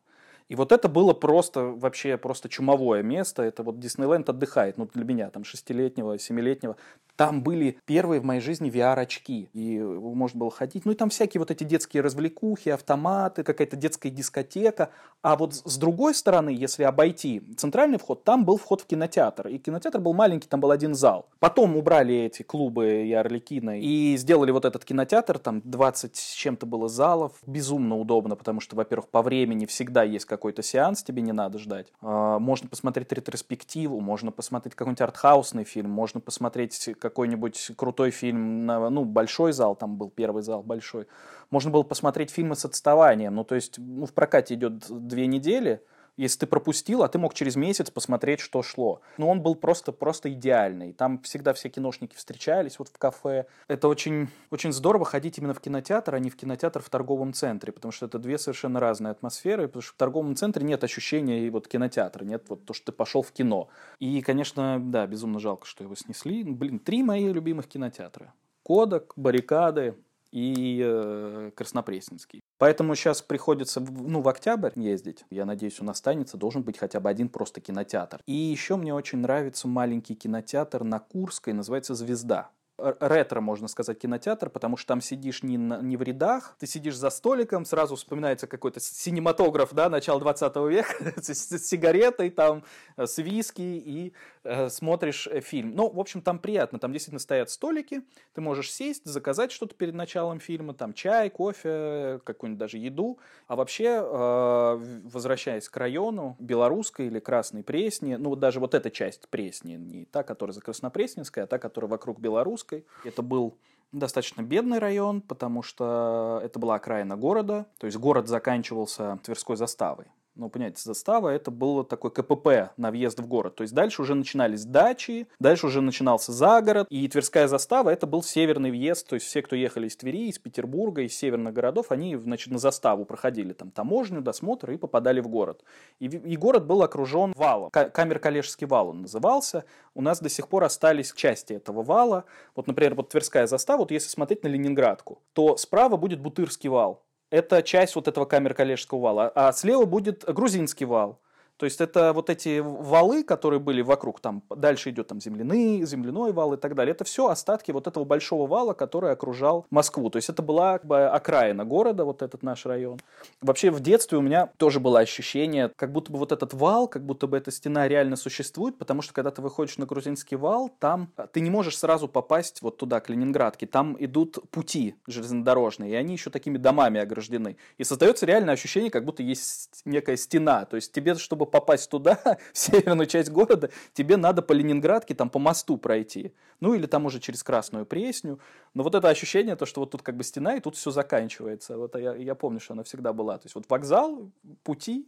И 0.47 0.55
вот 0.55 0.71
это 0.71 0.87
было 0.87 1.13
просто, 1.13 1.61
вообще 1.63 2.17
просто 2.17 2.49
чумовое 2.49 3.01
место. 3.01 3.41
Это 3.41 3.63
вот 3.63 3.79
Диснейленд 3.79 4.29
отдыхает, 4.29 4.77
ну, 4.77 4.87
для 4.93 5.03
меня, 5.03 5.29
там, 5.29 5.43
шестилетнего, 5.43 6.19
семилетнего. 6.19 6.75
Там 7.15 7.41
были 7.41 7.79
первые 7.85 8.19
в 8.19 8.25
моей 8.25 8.41
жизни 8.41 8.69
VR-очки. 8.69 9.49
И 9.53 9.79
можно 9.79 10.39
было 10.39 10.51
ходить. 10.51 10.85
Ну, 10.85 10.91
и 10.91 10.95
там 10.95 11.09
всякие 11.09 11.39
вот 11.39 11.49
эти 11.49 11.63
детские 11.63 12.03
развлекухи, 12.03 12.69
автоматы, 12.69 13.43
какая-то 13.43 13.75
детская 13.75 14.09
дискотека. 14.09 14.89
А 15.21 15.35
вот 15.35 15.55
с 15.55 15.77
другой 15.77 16.13
стороны, 16.13 16.49
если 16.49 16.83
обойти 16.83 17.41
центральный 17.57 17.97
вход, 17.97 18.23
там 18.23 18.45
был 18.45 18.57
вход 18.57 18.81
в 18.81 18.85
кинотеатр. 18.85 19.47
И 19.47 19.57
кинотеатр 19.57 19.99
был 19.99 20.13
маленький, 20.13 20.47
там 20.47 20.59
был 20.59 20.71
один 20.71 20.93
зал. 20.93 21.27
Потом 21.39 21.75
убрали 21.75 22.15
эти 22.15 22.43
клубы 22.43 23.05
и 23.05 23.13
Орликина 23.13 23.79
и 23.79 24.15
сделали 24.17 24.51
вот 24.51 24.65
этот 24.65 24.85
кинотеатр. 24.85 25.39
Там 25.39 25.61
20 25.63 26.15
с 26.15 26.33
чем-то 26.33 26.65
было 26.67 26.87
залов. 26.87 27.31
Безумно 27.47 27.97
удобно, 27.97 28.35
потому 28.35 28.59
что, 28.59 28.75
во-первых, 28.75 29.07
по 29.07 29.23
времени 29.23 29.65
всегда 29.65 30.03
есть 30.03 30.25
какой-то 30.35 30.61
сеанс, 30.63 31.03
тебе 31.03 31.21
не 31.21 31.31
надо 31.31 31.57
ждать. 31.59 31.87
А, 32.01 32.39
можно 32.39 32.69
посмотреть 32.69 33.11
ретроспективу, 33.11 33.99
можно 33.99 34.31
посмотреть 34.31 34.75
какой-нибудь 34.75 35.01
артхаусный 35.01 35.63
фильм, 35.63 35.89
можно 35.89 36.19
посмотреть 36.19 36.89
какой-нибудь 36.99 37.71
крутой 37.75 38.11
фильм, 38.11 38.65
на, 38.65 38.89
ну, 38.89 39.05
большой 39.05 39.53
зал, 39.53 39.75
там 39.75 39.97
был 39.97 40.09
первый 40.09 40.43
зал 40.43 40.63
большой. 40.63 41.07
Можно 41.49 41.71
было 41.71 41.83
посмотреть 41.83 42.31
фильмы 42.31 42.55
с 42.55 42.65
отставанием. 42.65 43.35
Ну, 43.35 43.43
то 43.43 43.55
есть, 43.55 43.75
ну, 43.77 44.05
в 44.05 44.13
прокате 44.13 44.55
идет 44.55 44.85
две 44.89 45.27
недели, 45.27 45.81
если 46.17 46.39
ты 46.39 46.47
пропустил, 46.47 47.03
а 47.03 47.07
ты 47.07 47.17
мог 47.17 47.33
через 47.33 47.55
месяц 47.55 47.91
посмотреть, 47.91 48.39
что 48.39 48.63
шло. 48.63 49.01
Но 49.17 49.29
он 49.29 49.41
был 49.41 49.55
просто, 49.55 49.91
просто 49.91 50.31
идеальный. 50.31 50.93
Там 50.93 51.21
всегда 51.21 51.53
все 51.53 51.69
киношники 51.69 52.15
встречались 52.15 52.79
вот 52.79 52.89
в 52.89 52.97
кафе. 52.97 53.45
Это 53.67 53.87
очень, 53.87 54.29
очень 54.51 54.71
здорово 54.71 55.05
ходить 55.05 55.37
именно 55.37 55.53
в 55.53 55.59
кинотеатр, 55.59 56.15
а 56.15 56.19
не 56.19 56.29
в 56.29 56.35
кинотеатр 56.35 56.81
в 56.81 56.89
торговом 56.89 57.33
центре, 57.33 57.71
потому 57.71 57.91
что 57.91 58.05
это 58.05 58.19
две 58.19 58.37
совершенно 58.37 58.79
разные 58.79 59.11
атмосферы, 59.11 59.67
потому 59.67 59.81
что 59.81 59.93
в 59.93 59.97
торговом 59.97 60.35
центре 60.35 60.65
нет 60.65 60.83
ощущения 60.83 61.49
вот 61.49 61.67
кинотеатра, 61.67 62.23
нет 62.23 62.45
вот 62.49 62.65
то, 62.65 62.73
что 62.73 62.87
ты 62.87 62.91
пошел 62.91 63.21
в 63.21 63.31
кино. 63.31 63.69
И, 63.99 64.21
конечно, 64.21 64.79
да, 64.79 65.05
безумно 65.07 65.39
жалко, 65.39 65.65
что 65.65 65.83
его 65.83 65.95
снесли. 65.95 66.43
Блин, 66.43 66.79
три 66.79 67.03
мои 67.03 67.27
любимых 67.31 67.67
кинотеатра. 67.67 68.33
Кодок, 68.63 69.13
Баррикады 69.15 69.95
и 70.31 70.81
э, 70.83 71.51
Краснопресненский. 71.55 72.41
Поэтому 72.57 72.95
сейчас 72.95 73.21
приходится 73.21 73.79
ну, 73.79 74.21
в 74.21 74.29
октябрь 74.29 74.71
ездить. 74.75 75.25
Я 75.29 75.45
надеюсь, 75.45 75.79
у 75.81 75.83
нас 75.83 75.97
останется. 75.97 76.37
Должен 76.37 76.63
быть 76.63 76.77
хотя 76.77 76.99
бы 76.99 77.09
один 77.09 77.29
просто 77.29 77.61
кинотеатр. 77.61 78.21
И 78.25 78.33
еще 78.33 78.75
мне 78.75 78.93
очень 78.93 79.19
нравится 79.19 79.67
маленький 79.67 80.15
кинотеатр 80.15 80.83
на 80.83 80.99
Курской, 80.99 81.53
называется 81.53 81.95
«Звезда» 81.95 82.51
ретро, 82.77 83.41
можно 83.41 83.67
сказать, 83.67 83.99
кинотеатр, 83.99 84.49
потому 84.49 84.77
что 84.77 84.89
там 84.89 85.01
сидишь 85.01 85.43
не, 85.43 85.57
на, 85.57 85.81
не 85.81 85.97
в 85.97 86.01
рядах, 86.01 86.55
ты 86.59 86.67
сидишь 86.67 86.95
за 86.95 87.09
столиком, 87.09 87.65
сразу 87.65 87.95
вспоминается 87.95 88.47
какой-то 88.47 88.79
синематограф, 88.79 89.73
да, 89.73 89.89
начала 89.89 90.19
20 90.19 90.55
века, 90.67 91.13
с 91.21 91.59
сигаретой 91.59 92.29
там, 92.29 92.63
э, 92.97 93.05
с 93.05 93.17
виски 93.17 93.61
и 93.61 94.13
э, 94.43 94.69
смотришь 94.69 95.27
э, 95.27 95.39
фильм. 95.39 95.73
Ну, 95.75 95.89
в 95.89 95.99
общем, 95.99 96.21
там 96.21 96.39
приятно, 96.39 96.79
там 96.79 96.91
действительно 96.91 97.19
стоят 97.19 97.49
столики, 97.49 98.01
ты 98.33 98.41
можешь 98.41 98.71
сесть, 98.71 99.05
заказать 99.05 99.51
что-то 99.51 99.75
перед 99.75 99.93
началом 99.93 100.39
фильма, 100.39 100.73
там 100.73 100.93
чай, 100.93 101.29
кофе, 101.29 102.19
какую-нибудь 102.23 102.59
даже 102.59 102.77
еду. 102.77 103.19
А 103.47 103.55
вообще, 103.55 104.01
э, 104.03 104.99
возвращаясь 105.05 105.69
к 105.69 105.77
району, 105.77 106.35
белорусской 106.39 107.07
или 107.07 107.19
красной 107.19 107.63
Пресни, 107.63 108.15
ну, 108.15 108.31
вот 108.31 108.39
даже 108.39 108.59
вот 108.59 108.73
эта 108.73 108.91
часть 108.91 109.29
Пресни, 109.29 109.75
не 109.75 110.05
та, 110.05 110.23
которая 110.23 110.53
за 110.53 110.61
Краснопресненской, 110.61 111.43
а 111.43 111.47
та, 111.47 111.57
которая 111.57 111.89
вокруг 111.89 112.19
Белорусской, 112.19 112.64
Московской. 112.65 112.85
Это 113.03 113.21
был 113.21 113.57
достаточно 113.91 114.41
бедный 114.41 114.79
район, 114.79 115.21
потому 115.21 115.63
что 115.63 116.41
это 116.43 116.59
была 116.59 116.75
окраина 116.75 117.15
города, 117.15 117.65
то 117.77 117.85
есть 117.87 117.97
город 117.97 118.27
заканчивался 118.27 119.19
Тверской 119.23 119.55
заставой. 119.55 120.07
Ну, 120.35 120.49
понимаете, 120.49 120.81
застава 120.83 121.29
это 121.29 121.49
было 121.49 121.83
такой 121.83 122.11
КПП 122.11 122.71
на 122.77 122.91
въезд 122.91 123.19
в 123.19 123.27
город. 123.27 123.55
То 123.55 123.61
есть 123.63 123.73
дальше 123.73 124.01
уже 124.01 124.15
начинались 124.15 124.65
дачи, 124.65 125.27
дальше 125.39 125.67
уже 125.67 125.81
начинался 125.81 126.31
загород. 126.33 126.87
И 126.89 127.07
Тверская 127.07 127.47
застава 127.47 127.89
это 127.89 128.05
был 128.05 128.21
северный 128.21 128.69
въезд. 128.69 129.07
То 129.07 129.15
есть 129.15 129.25
все, 129.25 129.41
кто 129.41 129.55
ехали 129.55 129.87
из 129.87 129.95
Твери, 129.95 130.27
из 130.27 130.37
Петербурга, 130.37 131.03
из 131.03 131.15
северных 131.15 131.53
городов, 131.53 131.91
они, 131.91 132.15
значит, 132.17 132.51
на 132.51 132.59
заставу 132.59 133.05
проходили 133.05 133.53
там 133.53 133.71
таможню, 133.71 134.21
досмотр 134.21 134.71
и 134.71 134.77
попадали 134.77 135.21
в 135.21 135.27
город. 135.29 135.63
И, 135.99 136.07
и 136.07 136.35
город 136.35 136.65
был 136.65 136.83
окружен 136.83 137.33
валом. 137.35 137.69
Камер 137.71 138.19
Калежский 138.19 138.67
вал 138.67 138.89
он 138.89 139.03
назывался. 139.03 139.63
У 139.93 140.01
нас 140.01 140.19
до 140.19 140.29
сих 140.29 140.49
пор 140.49 140.65
остались 140.65 141.13
части 141.13 141.53
этого 141.53 141.81
вала. 141.81 142.25
Вот, 142.55 142.67
например, 142.67 142.95
вот 142.95 143.09
Тверская 143.09 143.47
застава, 143.47 143.79
вот 143.79 143.91
если 143.91 144.09
смотреть 144.09 144.43
на 144.43 144.49
Ленинградку, 144.49 145.21
то 145.33 145.55
справа 145.55 145.95
будет 145.95 146.19
Бутырский 146.19 146.69
вал 146.69 147.05
это 147.35 147.61
часть 147.61 147.95
вот 147.95 148.07
этого 148.07 148.25
камер 148.25 148.53
Калежского 148.53 148.99
вала, 148.99 149.31
а 149.35 149.51
слева 149.51 149.85
будет 149.85 150.23
грузинский 150.23 150.85
вал. 150.85 151.19
То 151.57 151.65
есть 151.65 151.81
это 151.81 152.13
вот 152.13 152.29
эти 152.29 152.59
валы, 152.59 153.23
которые 153.23 153.59
были 153.59 153.81
вокруг, 153.81 154.19
там 154.19 154.43
дальше 154.49 154.89
идет 154.89 155.07
там 155.07 155.21
земляные, 155.21 155.85
земляной 155.85 156.33
вал 156.33 156.53
и 156.53 156.57
так 156.57 156.75
далее. 156.75 156.93
Это 156.93 157.03
все 157.03 157.27
остатки 157.27 157.71
вот 157.71 157.87
этого 157.87 158.03
большого 158.03 158.47
вала, 158.47 158.73
который 158.73 159.11
окружал 159.11 159.65
Москву. 159.69 160.09
То 160.09 160.17
есть 160.17 160.29
это 160.29 160.41
была 160.41 160.79
как 160.79 160.87
бы 160.87 161.05
окраина 161.05 161.65
города, 161.65 162.05
вот 162.05 162.21
этот 162.21 162.43
наш 162.43 162.65
район. 162.65 162.99
Вообще 163.41 163.71
в 163.71 163.79
детстве 163.79 164.17
у 164.17 164.21
меня 164.21 164.49
тоже 164.57 164.79
было 164.79 164.99
ощущение, 164.99 165.71
как 165.75 165.91
будто 165.91 166.11
бы 166.11 166.19
вот 166.19 166.31
этот 166.31 166.53
вал, 166.53 166.87
как 166.87 167.05
будто 167.05 167.27
бы 167.27 167.37
эта 167.37 167.51
стена 167.51 167.87
реально 167.87 168.15
существует, 168.15 168.77
потому 168.77 169.01
что 169.01 169.13
когда 169.13 169.31
ты 169.31 169.41
выходишь 169.41 169.77
на 169.77 169.85
грузинский 169.85 170.35
вал, 170.35 170.69
там 170.79 171.11
ты 171.31 171.39
не 171.39 171.49
можешь 171.49 171.77
сразу 171.77 172.07
попасть 172.07 172.61
вот 172.61 172.77
туда, 172.77 172.99
к 172.99 173.09
Ленинградке. 173.09 173.65
Там 173.67 173.95
идут 173.99 174.39
пути 174.51 174.95
железнодорожные, 175.07 175.91
и 175.91 175.95
они 175.95 176.13
еще 176.13 176.29
такими 176.29 176.57
домами 176.57 176.99
ограждены. 176.99 177.57
И 177.77 177.83
создается 177.83 178.25
реальное 178.25 178.53
ощущение, 178.53 178.91
как 178.91 179.05
будто 179.05 179.23
есть 179.23 179.81
некая 179.85 180.17
стена. 180.17 180.65
То 180.65 180.75
есть 180.75 180.91
тебе, 180.91 181.15
чтобы 181.15 181.44
чтобы 181.45 181.51
попасть 181.51 181.89
туда, 181.89 182.19
в 182.53 182.57
северную 182.57 183.07
часть 183.07 183.29
города, 183.29 183.69
тебе 183.93 184.17
надо 184.17 184.41
по 184.41 184.53
Ленинградке, 184.53 185.13
там 185.13 185.29
по 185.29 185.39
мосту 185.39 185.77
пройти. 185.77 186.33
Ну 186.59 186.73
или 186.73 186.87
там 186.87 187.05
уже 187.05 187.19
через 187.19 187.43
Красную 187.43 187.85
Пресню. 187.85 188.39
Но 188.73 188.83
вот 188.83 188.95
это 188.95 189.09
ощущение, 189.09 189.55
то, 189.55 189.65
что 189.65 189.81
вот 189.81 189.91
тут 189.91 190.01
как 190.01 190.15
бы 190.15 190.23
стена, 190.23 190.55
и 190.55 190.59
тут 190.59 190.75
все 190.75 190.91
заканчивается. 190.91 191.77
Вот 191.77 191.95
я, 191.95 192.15
я 192.15 192.35
помню, 192.35 192.59
что 192.59 192.73
она 192.73 192.83
всегда 192.83 193.13
была. 193.13 193.37
То 193.37 193.45
есть 193.45 193.55
вот 193.55 193.65
вокзал, 193.69 194.31
пути, 194.63 195.07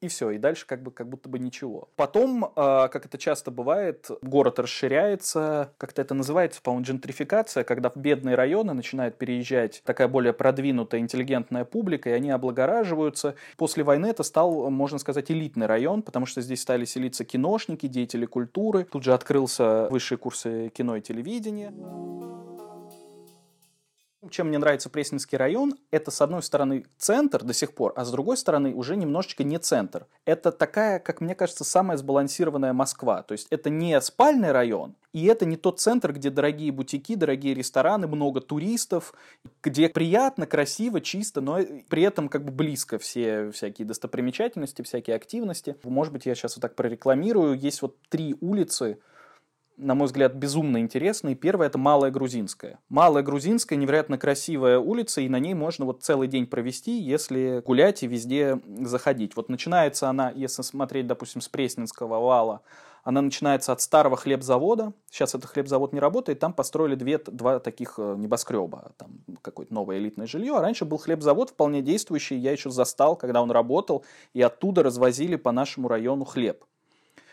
и 0.00 0.08
все, 0.08 0.30
и 0.30 0.38
дальше 0.38 0.66
как 0.66 0.82
бы 0.82 0.90
как 0.90 1.08
будто 1.08 1.28
бы 1.28 1.38
ничего. 1.38 1.88
Потом, 1.96 2.52
а, 2.56 2.88
как 2.88 3.06
это 3.06 3.18
часто 3.18 3.50
бывает, 3.50 4.10
город 4.22 4.58
расширяется, 4.58 5.72
как-то 5.78 6.02
это 6.02 6.14
называется, 6.14 6.60
по-моему, 6.62 6.84
джентрификация, 6.84 7.64
когда 7.64 7.90
в 7.90 7.96
бедные 7.96 8.34
районы 8.34 8.74
начинает 8.74 9.16
переезжать 9.16 9.82
такая 9.84 10.08
более 10.08 10.32
продвинутая, 10.32 11.00
интеллигентная 11.00 11.64
публика, 11.64 12.10
и 12.10 12.12
они 12.12 12.30
облагораживаются. 12.30 13.34
После 13.56 13.82
войны 13.84 14.06
это 14.06 14.22
стал, 14.22 14.70
можно 14.70 14.98
сказать, 14.98 15.30
элитный 15.30 15.66
район, 15.66 16.02
потому 16.02 16.26
что 16.26 16.40
здесь 16.40 16.60
стали 16.60 16.84
селиться 16.84 17.24
киношники, 17.24 17.86
деятели 17.86 18.26
культуры. 18.26 18.84
Тут 18.84 19.04
же 19.04 19.14
открылся 19.14 19.88
высшие 19.90 20.18
курсы 20.18 20.70
кино 20.74 20.96
и 20.96 21.00
телевидения. 21.00 21.72
Чем 24.30 24.48
мне 24.48 24.58
нравится 24.58 24.90
Пресненский 24.90 25.36
район, 25.36 25.74
это 25.90 26.10
с 26.10 26.20
одной 26.20 26.42
стороны 26.42 26.84
центр 26.98 27.42
до 27.42 27.52
сих 27.52 27.74
пор, 27.74 27.92
а 27.96 28.04
с 28.04 28.10
другой 28.10 28.36
стороны 28.36 28.74
уже 28.74 28.96
немножечко 28.96 29.44
не 29.44 29.58
центр. 29.58 30.06
Это 30.24 30.52
такая, 30.52 30.98
как 30.98 31.20
мне 31.20 31.34
кажется, 31.34 31.64
самая 31.64 31.96
сбалансированная 31.96 32.72
Москва. 32.72 33.22
То 33.22 33.32
есть 33.32 33.46
это 33.50 33.70
не 33.70 34.00
спальный 34.00 34.52
район, 34.52 34.96
и 35.12 35.26
это 35.26 35.46
не 35.46 35.56
тот 35.56 35.80
центр, 35.80 36.12
где 36.12 36.30
дорогие 36.30 36.72
бутики, 36.72 37.14
дорогие 37.14 37.54
рестораны, 37.54 38.06
много 38.06 38.40
туристов, 38.40 39.14
где 39.62 39.88
приятно, 39.88 40.46
красиво, 40.46 41.00
чисто, 41.00 41.40
но 41.40 41.60
при 41.88 42.02
этом 42.02 42.28
как 42.28 42.44
бы 42.44 42.50
близко 42.50 42.98
все 42.98 43.50
всякие 43.50 43.86
достопримечательности, 43.86 44.82
всякие 44.82 45.16
активности. 45.16 45.76
Может 45.84 46.12
быть, 46.12 46.26
я 46.26 46.34
сейчас 46.34 46.56
вот 46.56 46.62
так 46.62 46.74
прорекламирую. 46.74 47.58
Есть 47.58 47.82
вот 47.82 47.96
три 48.08 48.36
улицы, 48.40 48.98
на 49.76 49.94
мой 49.94 50.06
взгляд, 50.06 50.34
безумно 50.34 50.78
интересные. 50.78 51.34
Первое– 51.34 51.66
это 51.68 51.78
Малая 51.78 52.10
Грузинская. 52.10 52.78
Малая 52.88 53.22
Грузинская– 53.22 53.78
невероятно 53.78 54.18
красивая 54.18 54.78
улица, 54.78 55.20
и 55.20 55.28
на 55.28 55.38
ней 55.38 55.54
можно 55.54 55.84
вот 55.84 56.02
целый 56.02 56.28
день 56.28 56.46
провести, 56.46 56.98
если 56.98 57.62
гулять 57.64 58.02
и 58.02 58.06
везде 58.06 58.60
заходить. 58.80 59.36
Вот 59.36 59.48
начинается 59.48 60.08
она, 60.08 60.30
если 60.30 60.62
смотреть, 60.62 61.06
допустим, 61.06 61.40
с 61.40 61.48
Пресненского 61.48 62.20
вала, 62.20 62.60
она 63.02 63.20
начинается 63.20 63.72
от 63.72 63.82
старого 63.82 64.16
хлебзавода. 64.16 64.94
Сейчас 65.10 65.34
этот 65.34 65.50
хлебзавод 65.50 65.92
не 65.92 66.00
работает, 66.00 66.38
там 66.38 66.54
построили 66.54 66.94
две, 66.94 67.18
два 67.18 67.58
таких 67.60 67.94
э, 67.98 68.14
небоскреба, 68.16 68.92
там 68.96 69.18
какое-то 69.42 69.74
новое 69.74 69.98
элитное 69.98 70.26
жилье. 70.26 70.56
А 70.56 70.62
раньше 70.62 70.86
был 70.86 70.96
хлебзавод 70.96 71.50
вполне 71.50 71.82
действующий, 71.82 72.36
я 72.36 72.52
еще 72.52 72.70
застал, 72.70 73.14
когда 73.16 73.42
он 73.42 73.50
работал, 73.50 74.04
и 74.32 74.40
оттуда 74.40 74.82
развозили 74.82 75.36
по 75.36 75.52
нашему 75.52 75.88
району 75.88 76.24
хлеб. 76.24 76.64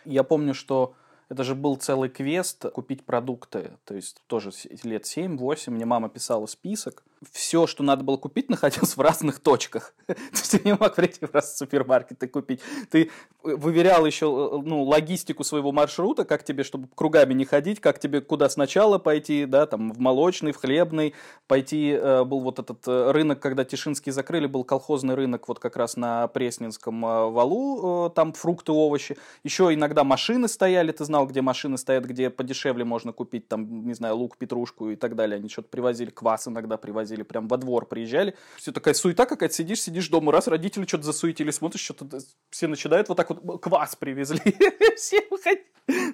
Я 0.03 0.23
помню, 0.23 0.53
что 0.53 0.93
это 1.31 1.45
же 1.45 1.55
был 1.55 1.77
целый 1.77 2.09
квест 2.09 2.65
купить 2.73 3.05
продукты. 3.05 3.77
То 3.85 3.95
есть 3.95 4.21
тоже 4.27 4.51
лет 4.83 5.05
7-8 5.05 5.71
мне 5.71 5.85
мама 5.85 6.09
писала 6.09 6.45
список. 6.45 7.05
Все, 7.31 7.67
что 7.67 7.83
надо 7.83 8.03
было 8.03 8.17
купить, 8.17 8.49
находилось 8.49 8.97
в 8.97 9.01
разных 9.01 9.39
точках. 9.39 9.93
То 10.07 10.15
есть 10.33 10.51
ты 10.51 10.61
не 10.63 10.73
мог 10.73 10.95
прийти 10.95 11.25
в 11.25 11.33
раз 11.33 11.53
в 11.53 11.57
супермаркет 11.57 12.23
и 12.23 12.27
купить. 12.27 12.61
Ты 12.89 13.11
выверял 13.43 14.05
еще 14.05 14.25
э, 14.25 14.61
ну, 14.63 14.83
логистику 14.83 15.43
своего 15.43 15.71
маршрута, 15.71 16.25
как 16.25 16.43
тебе, 16.43 16.63
чтобы 16.63 16.87
кругами 16.95 17.33
не 17.33 17.45
ходить, 17.45 17.79
как 17.79 17.99
тебе 17.99 18.21
куда 18.21 18.49
сначала 18.49 18.97
пойти, 18.97 19.45
да, 19.45 19.65
там 19.65 19.91
в 19.91 19.99
молочный, 19.99 20.51
в 20.51 20.57
хлебный, 20.57 21.13
пойти, 21.47 21.91
э, 21.91 22.23
был 22.23 22.39
вот 22.39 22.59
этот 22.59 22.87
э, 22.87 23.11
рынок, 23.11 23.39
когда 23.39 23.65
Тишинский 23.65 24.11
закрыли, 24.11 24.47
был 24.47 24.63
колхозный 24.63 25.15
рынок 25.15 25.47
вот 25.47 25.59
как 25.59 25.77
раз 25.77 25.97
на 25.97 26.27
Пресненском 26.27 27.01
валу, 27.01 28.09
там 28.09 28.33
фрукты, 28.33 28.71
овощи. 28.71 29.17
Еще 29.43 29.73
иногда 29.73 30.03
машины 30.03 30.47
стояли, 30.47 30.91
ты 30.91 31.05
знал, 31.05 31.27
где 31.27 31.41
машины 31.41 31.77
стоят, 31.77 32.05
где 32.05 32.29
подешевле 32.29 32.85
можно 32.85 33.11
купить, 33.11 33.47
там, 33.47 33.85
не 33.85 33.93
знаю, 33.93 34.15
лук, 34.17 34.37
петрушку 34.37 34.89
и 34.89 34.95
так 34.95 35.15
далее. 35.15 35.37
Они 35.37 35.49
что-то 35.49 35.69
привозили, 35.69 36.09
квас 36.09 36.47
иногда 36.47 36.77
привозили, 36.77 37.10
прям 37.23 37.47
во 37.47 37.57
двор 37.57 37.85
приезжали. 37.85 38.35
Все 38.57 38.71
такая 38.71 38.93
суета 38.93 39.25
какая-то, 39.25 39.53
сидишь, 39.53 39.81
сидишь 39.81 40.09
дома, 40.09 40.31
раз 40.31 40.47
родители 40.47 40.85
что-то 40.85 41.03
засуетили, 41.03 41.51
смотришь, 41.51 41.81
что-то 41.81 42.19
все 42.49 42.67
начинают 42.67 43.09
вот 43.09 43.15
так 43.15 43.29
вот, 43.29 43.61
квас 43.61 43.95
привезли. 43.95 44.39
Все 44.95 45.21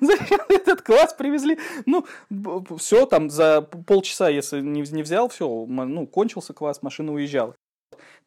Зачем 0.02 0.40
этот 0.50 0.82
квас 0.82 1.14
привезли? 1.14 1.60
Ну, 1.86 2.06
все, 2.78 3.06
там 3.06 3.30
за 3.30 3.62
полчаса, 3.62 4.30
если 4.30 4.62
не 4.62 4.82
взял, 4.82 5.30
все, 5.30 5.48
ну, 5.48 6.08
кончился 6.08 6.54
квас, 6.54 6.82
машина 6.82 7.14
уезжала. 7.14 7.56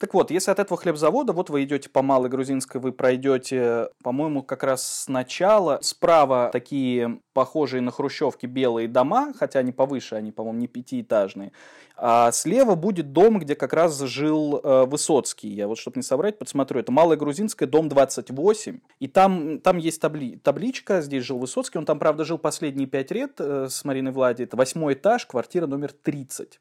Так 0.01 0.15
вот, 0.15 0.31
если 0.31 0.51
от 0.51 0.59
этого 0.59 0.81
хлебзавода, 0.81 1.35
вот 1.35 1.51
вы 1.51 1.63
идете 1.65 1.91
по 1.91 2.01
Малой 2.01 2.31
Грузинской, 2.31 2.81
вы 2.81 2.91
пройдете, 2.91 3.91
по-моему, 4.03 4.43
как 4.43 4.63
раз 4.63 4.83
сначала. 5.03 5.79
Справа 5.83 6.49
такие 6.55 7.21
похожие 7.35 7.83
на 7.83 7.91
хрущевки 7.91 8.47
белые 8.47 8.89
дома, 8.89 9.35
хотя 9.39 9.59
они 9.59 9.73
повыше, 9.73 10.15
они, 10.15 10.33
по-моему, 10.33 10.59
не 10.59 10.69
пятиэтажные. 10.69 11.53
А 11.99 12.33
слева 12.33 12.77
будет 12.77 13.13
дом, 13.13 13.41
где 13.41 13.55
как 13.55 13.75
раз 13.75 14.01
жил 14.01 14.63
э, 14.65 14.87
Высоцкий. 14.87 15.51
Я 15.51 15.69
вот, 15.69 15.77
чтобы 15.77 15.99
не 15.99 16.03
соврать, 16.03 16.39
подсмотрю. 16.39 16.81
Это 16.81 16.91
Малая 16.91 17.19
Грузинская, 17.19 17.69
дом 17.69 17.91
28. 17.91 18.81
И 19.01 19.07
там, 19.07 19.61
там 19.61 19.77
есть 19.77 20.01
табли, 20.01 20.39
табличка, 20.39 21.03
здесь 21.03 21.25
жил 21.25 21.37
Высоцкий. 21.37 21.77
Он 21.77 21.85
там, 21.85 21.99
правда, 21.99 22.25
жил 22.25 22.39
последние 22.39 22.87
пять 22.87 23.11
лет 23.11 23.35
э, 23.39 23.67
с 23.69 23.85
Мариной 23.85 24.13
Влади. 24.13 24.45
Это 24.45 24.57
восьмой 24.57 24.95
этаж, 24.95 25.27
квартира 25.27 25.67
номер 25.67 25.93
30. 25.93 26.59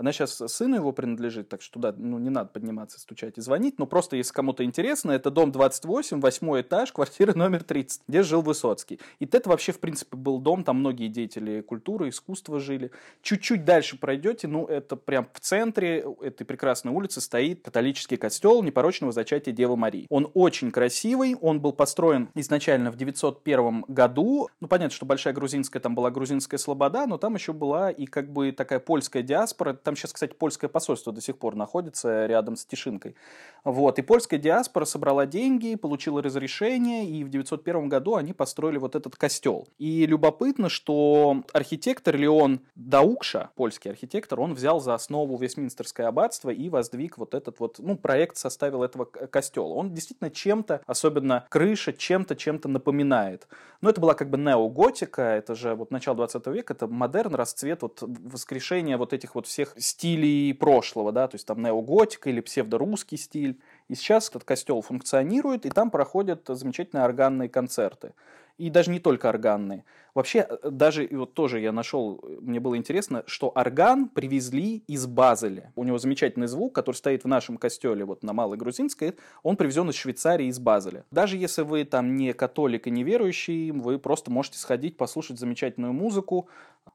Она 0.00 0.12
сейчас 0.12 0.42
сыну 0.46 0.76
его 0.76 0.92
принадлежит, 0.92 1.50
так 1.50 1.60
что 1.60 1.74
туда 1.74 1.94
ну, 1.94 2.18
не 2.18 2.30
надо 2.30 2.48
подниматься, 2.48 2.98
стучать 2.98 3.36
и 3.36 3.42
звонить. 3.42 3.78
Но 3.78 3.84
просто, 3.84 4.16
если 4.16 4.32
кому-то 4.32 4.64
интересно, 4.64 5.10
это 5.12 5.30
дом 5.30 5.52
28, 5.52 6.20
восьмой 6.20 6.62
этаж, 6.62 6.90
квартира 6.90 7.34
номер 7.36 7.62
30, 7.62 8.04
где 8.08 8.22
жил 8.22 8.40
Высоцкий. 8.40 8.98
И 9.18 9.26
это 9.26 9.50
вообще, 9.50 9.72
в 9.72 9.78
принципе, 9.78 10.16
был 10.16 10.38
дом, 10.38 10.64
там 10.64 10.78
многие 10.78 11.08
деятели 11.08 11.60
культуры, 11.60 12.08
искусства 12.08 12.60
жили. 12.60 12.92
Чуть-чуть 13.20 13.66
дальше 13.66 13.98
пройдете, 13.98 14.48
ну, 14.48 14.64
это 14.64 14.96
прям 14.96 15.28
в 15.34 15.40
центре 15.40 16.02
этой 16.22 16.44
прекрасной 16.44 16.92
улицы 16.92 17.20
стоит 17.20 17.62
католический 17.62 18.16
костел 18.16 18.62
непорочного 18.62 19.12
зачатия 19.12 19.52
Девы 19.52 19.76
Марии. 19.76 20.06
Он 20.08 20.30
очень 20.32 20.70
красивый, 20.70 21.34
он 21.34 21.60
был 21.60 21.74
построен 21.74 22.30
изначально 22.34 22.90
в 22.90 22.96
901 22.96 23.84
году. 23.86 24.48
Ну, 24.60 24.66
понятно, 24.66 24.96
что 24.96 25.04
Большая 25.04 25.34
Грузинская, 25.34 25.82
там 25.82 25.94
была 25.94 26.10
Грузинская 26.10 26.56
Слобода, 26.56 27.06
но 27.06 27.18
там 27.18 27.34
еще 27.34 27.52
была 27.52 27.90
и 27.90 28.06
как 28.06 28.32
бы 28.32 28.52
такая 28.52 28.80
польская 28.80 29.22
диаспора, 29.22 29.74
там 29.90 29.96
сейчас, 29.96 30.12
кстати, 30.12 30.34
польское 30.34 30.70
посольство 30.70 31.12
до 31.12 31.20
сих 31.20 31.36
пор 31.36 31.56
находится 31.56 32.26
рядом 32.26 32.54
с 32.54 32.64
Тишинкой. 32.64 33.16
Вот. 33.64 33.98
И 33.98 34.02
польская 34.02 34.38
диаспора 34.38 34.84
собрала 34.84 35.26
деньги, 35.26 35.74
получила 35.74 36.22
разрешение, 36.22 37.04
и 37.06 37.24
в 37.24 37.28
901 37.28 37.88
году 37.88 38.14
они 38.14 38.32
построили 38.32 38.78
вот 38.78 38.94
этот 38.94 39.16
костел. 39.16 39.66
И 39.78 40.06
любопытно, 40.06 40.68
что 40.68 41.42
архитектор 41.52 42.16
Леон 42.16 42.60
Даукша, 42.76 43.50
польский 43.56 43.90
архитектор, 43.90 44.38
он 44.38 44.54
взял 44.54 44.78
за 44.80 44.94
основу 44.94 45.36
Вестминстерское 45.36 46.06
аббатство 46.06 46.50
и 46.50 46.68
воздвиг 46.68 47.18
вот 47.18 47.34
этот 47.34 47.58
вот, 47.58 47.80
ну, 47.80 47.96
проект 47.96 48.36
составил 48.36 48.84
этого 48.84 49.06
костела. 49.06 49.72
Он 49.72 49.92
действительно 49.92 50.30
чем-то, 50.30 50.82
особенно 50.86 51.46
крыша, 51.48 51.92
чем-то, 51.92 52.36
чем-то 52.36 52.68
напоминает. 52.68 53.48
Но 53.80 53.90
это 53.90 54.00
была 54.00 54.14
как 54.14 54.30
бы 54.30 54.38
неоготика, 54.38 55.22
это 55.22 55.56
же 55.56 55.74
вот 55.74 55.90
начало 55.90 56.16
20 56.16 56.46
века, 56.46 56.74
это 56.74 56.86
модерн, 56.86 57.34
расцвет, 57.34 57.82
вот 57.82 57.98
воскрешение 58.02 58.96
вот 58.96 59.12
этих 59.12 59.34
вот 59.34 59.46
всех 59.46 59.69
стилей 59.78 60.52
прошлого, 60.54 61.12
да, 61.12 61.28
то 61.28 61.34
есть 61.36 61.46
там 61.46 61.62
неоготика 61.62 62.30
или 62.30 62.40
псевдорусский 62.40 63.18
стиль 63.18 63.58
И 63.88 63.94
сейчас 63.94 64.28
этот 64.28 64.44
костел 64.44 64.80
функционирует, 64.82 65.66
и 65.66 65.70
там 65.70 65.90
проходят 65.90 66.42
замечательные 66.46 67.04
органные 67.04 67.48
концерты. 67.48 68.12
И 68.58 68.68
даже 68.70 68.90
не 68.90 69.00
только 69.00 69.28
органные. 69.28 69.84
Вообще, 70.14 70.46
э, 70.48 70.70
даже 70.70 71.08
вот 71.10 71.34
тоже 71.34 71.60
я 71.60 71.72
нашел, 71.72 72.22
мне 72.40 72.60
было 72.60 72.76
интересно, 72.76 73.22
что 73.26 73.52
орган 73.54 74.08
привезли 74.08 74.82
из 74.86 75.06
Базеля. 75.06 75.72
У 75.76 75.84
него 75.84 75.98
замечательный 75.98 76.46
звук, 76.46 76.74
который 76.74 76.96
стоит 76.96 77.24
в 77.24 77.28
нашем 77.28 77.56
костеле 77.56 78.04
вот 78.04 78.22
на 78.22 78.32
Малой 78.32 78.56
Грузинской, 78.56 79.14
он 79.42 79.56
привезен 79.56 79.88
из 79.90 79.96
Швейцарии, 79.96 80.46
из 80.46 80.58
Базеля. 80.58 81.04
Даже 81.10 81.36
если 81.36 81.62
вы 81.62 81.84
там 81.84 82.16
не 82.16 82.32
католик 82.32 82.86
и 82.86 82.90
не 82.90 83.04
верующий, 83.04 83.70
вы 83.70 83.98
просто 83.98 84.30
можете 84.30 84.58
сходить, 84.58 84.96
послушать 84.96 85.38
замечательную 85.38 85.92
музыку. 85.92 86.48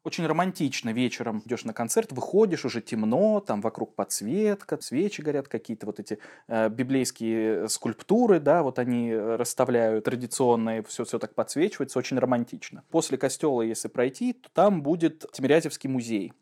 Очень 0.03 0.25
романтично 0.25 0.91
вечером 0.91 1.41
идешь 1.45 1.63
на 1.63 1.73
концерт, 1.73 2.11
выходишь, 2.11 2.65
уже 2.65 2.81
темно, 2.81 3.39
там 3.39 3.61
вокруг 3.61 3.95
подсветка, 3.95 4.79
свечи 4.81 5.21
горят, 5.21 5.47
какие-то 5.47 5.85
вот 5.85 5.99
эти 5.99 6.19
э, 6.47 6.69
библейские 6.69 7.69
скульптуры, 7.69 8.39
да, 8.39 8.63
вот 8.63 8.79
они 8.79 9.15
расставляют 9.15 10.05
традиционные, 10.05 10.83
все, 10.83 11.05
все 11.05 11.19
так 11.19 11.33
подсвечивается, 11.33 11.99
очень 11.99 12.19
романтично. 12.19 12.83
После 12.89 13.04
после 13.05 13.19
костела, 13.19 13.61
если 13.61 13.87
пройти, 13.87 14.33
то 14.33 14.49
там 14.51 14.81
будет 14.81 15.25
Тимирязевский 15.31 15.87
музей. 15.87 16.33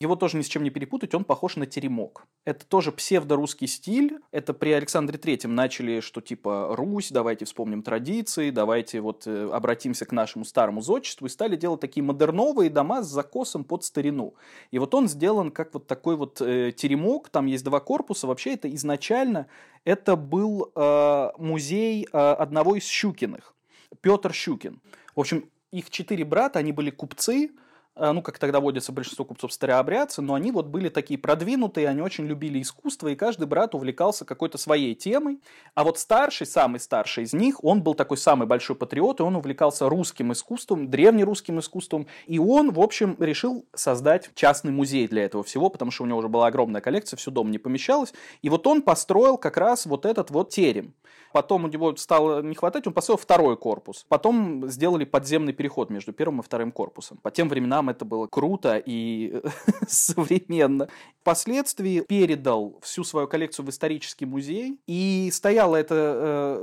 Его 0.00 0.16
тоже 0.16 0.36
ни 0.36 0.42
с 0.42 0.48
чем 0.48 0.64
не 0.64 0.70
перепутать, 0.70 1.14
он 1.14 1.22
похож 1.22 1.54
на 1.54 1.66
теремок. 1.66 2.26
Это 2.44 2.66
тоже 2.66 2.90
псевдорусский 2.90 3.68
стиль. 3.68 4.18
Это 4.32 4.52
при 4.52 4.72
Александре 4.72 5.18
Третьем 5.18 5.54
начали, 5.54 6.00
что 6.00 6.20
типа 6.20 6.74
Русь, 6.74 7.12
давайте 7.12 7.44
вспомним 7.44 7.84
традиции, 7.84 8.50
давайте 8.50 9.00
вот 9.00 9.28
э, 9.28 9.48
обратимся 9.52 10.04
к 10.04 10.10
нашему 10.10 10.44
старому 10.44 10.80
зодчеству. 10.80 11.26
И 11.26 11.30
стали 11.30 11.54
делать 11.54 11.80
такие 11.80 12.02
модерновые 12.02 12.70
дома 12.70 13.04
с 13.04 13.06
закосом 13.06 13.62
под 13.62 13.84
старину. 13.84 14.34
И 14.72 14.80
вот 14.80 14.92
он 14.94 15.06
сделан 15.06 15.52
как 15.52 15.72
вот 15.74 15.86
такой 15.86 16.16
вот 16.16 16.40
э, 16.40 16.72
теремок, 16.72 17.28
там 17.28 17.46
есть 17.46 17.64
два 17.64 17.78
корпуса. 17.78 18.26
Вообще 18.26 18.54
это 18.54 18.74
изначально 18.74 19.46
это 19.84 20.16
был 20.16 20.72
э, 20.74 21.30
музей 21.38 22.08
э, 22.12 22.18
одного 22.18 22.74
из 22.74 22.84
Щукиных. 22.84 23.54
Петр 24.00 24.32
Щукин. 24.32 24.80
В 25.14 25.20
общем, 25.20 25.48
их 25.74 25.90
четыре 25.90 26.24
брата, 26.24 26.60
они 26.60 26.72
были 26.72 26.90
купцы, 26.90 27.50
э, 27.96 28.12
ну, 28.12 28.22
как 28.22 28.38
тогда 28.38 28.60
водится 28.60 28.92
большинство 28.92 29.24
купцов 29.24 29.52
старообрядцы, 29.52 30.22
но 30.22 30.34
они 30.34 30.52
вот 30.52 30.66
были 30.66 30.88
такие 30.88 31.18
продвинутые, 31.18 31.88
они 31.88 32.00
очень 32.00 32.26
любили 32.26 32.62
искусство, 32.62 33.08
и 33.08 33.16
каждый 33.16 33.48
брат 33.48 33.74
увлекался 33.74 34.24
какой-то 34.24 34.56
своей 34.56 34.94
темой. 34.94 35.40
А 35.74 35.82
вот 35.82 35.98
старший, 35.98 36.46
самый 36.46 36.78
старший 36.78 37.24
из 37.24 37.32
них, 37.32 37.62
он 37.64 37.82
был 37.82 37.94
такой 37.94 38.16
самый 38.16 38.46
большой 38.46 38.76
патриот, 38.76 39.18
и 39.18 39.24
он 39.24 39.34
увлекался 39.34 39.88
русским 39.88 40.32
искусством, 40.32 40.88
древнерусским 40.88 41.58
искусством, 41.58 42.06
и 42.26 42.38
он, 42.38 42.70
в 42.72 42.80
общем, 42.80 43.16
решил 43.18 43.66
создать 43.74 44.30
частный 44.34 44.70
музей 44.70 45.08
для 45.08 45.24
этого 45.24 45.42
всего, 45.42 45.70
потому 45.70 45.90
что 45.90 46.04
у 46.04 46.06
него 46.06 46.18
уже 46.18 46.28
была 46.28 46.46
огромная 46.46 46.80
коллекция, 46.80 47.16
все 47.16 47.32
дом 47.32 47.50
не 47.50 47.58
помещалось, 47.58 48.14
и 48.42 48.48
вот 48.48 48.66
он 48.68 48.82
построил 48.82 49.38
как 49.38 49.56
раз 49.56 49.86
вот 49.86 50.06
этот 50.06 50.30
вот 50.30 50.50
терем. 50.50 50.94
Потом 51.32 51.64
у 51.64 51.68
него 51.68 51.96
стало 51.96 52.42
не 52.42 52.54
хватать, 52.54 52.86
он 52.86 52.92
построил 52.92 53.18
второй 53.18 53.56
корпус. 53.56 54.06
Потом 54.08 54.68
сделали 54.68 55.04
подземный 55.04 55.52
переход 55.52 55.90
между 55.90 56.12
первым 56.12 56.40
и 56.40 56.42
вторым 56.44 56.70
корпусом. 56.70 57.18
По 57.22 57.30
тем 57.32 57.48
временам 57.48 57.88
это 57.90 58.04
было 58.04 58.28
круто 58.28 58.80
и 58.84 59.42
современно. 59.88 60.88
Впоследствии 61.22 62.00
передал 62.00 62.78
всю 62.82 63.02
свою 63.02 63.26
коллекцию 63.26 63.66
в 63.66 63.70
исторический 63.70 64.26
музей. 64.26 64.78
И 64.86 65.28
стояло 65.32 65.74
это 65.74 65.94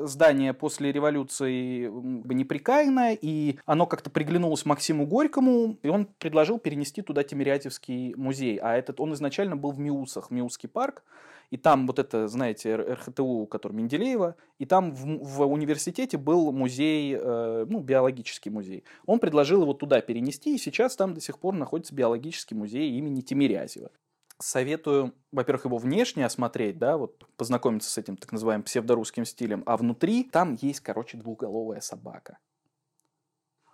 э, 0.03 0.07
здание 0.07 0.53
после 0.53 0.91
революции 0.91 1.89
неприкаянное, 2.33 3.17
и 3.19 3.57
оно 3.65 3.85
как-то 3.85 4.09
приглянулось 4.09 4.65
Максиму 4.65 5.05
Горькому, 5.05 5.77
и 5.83 5.89
он 5.89 6.07
предложил 6.17 6.59
перенести 6.59 7.01
туда 7.01 7.23
Тимирязевский 7.23 8.13
музей. 8.15 8.57
А 8.57 8.75
этот 8.75 8.99
он 8.99 9.13
изначально 9.13 9.55
был 9.55 9.71
в 9.71 9.79
Миусах, 9.79 10.31
Миусский 10.31 10.69
парк 10.69 11.03
и 11.51 11.57
там 11.57 11.85
вот 11.85 11.99
это, 11.99 12.27
знаете, 12.29 12.75
РХТУ, 12.75 13.45
который 13.45 13.73
Менделеева, 13.73 14.35
и 14.57 14.65
там 14.65 14.93
в, 14.95 15.05
в 15.23 15.41
университете 15.43 16.17
был 16.17 16.51
музей, 16.53 17.13
э, 17.13 17.65
ну, 17.69 17.81
биологический 17.81 18.49
музей. 18.49 18.85
Он 19.05 19.19
предложил 19.19 19.61
его 19.61 19.73
туда 19.73 19.99
перенести, 20.01 20.55
и 20.55 20.57
сейчас 20.57 20.95
там 20.95 21.13
до 21.13 21.19
сих 21.19 21.37
пор 21.39 21.53
находится 21.55 21.93
биологический 21.93 22.55
музей 22.55 22.97
имени 22.97 23.19
Тимирязева. 23.19 23.91
Советую, 24.39 25.13
во-первых, 25.31 25.65
его 25.65 25.77
внешне 25.77 26.25
осмотреть, 26.25 26.79
да, 26.79 26.97
вот 26.97 27.25
познакомиться 27.35 27.91
с 27.91 27.97
этим 27.97 28.15
так 28.15 28.31
называемым 28.31 28.63
псевдорусским 28.63 29.25
стилем, 29.25 29.61
а 29.65 29.75
внутри 29.75 30.23
там 30.23 30.57
есть, 30.61 30.79
короче, 30.79 31.17
двухголовая 31.17 31.81
собака. 31.81 32.37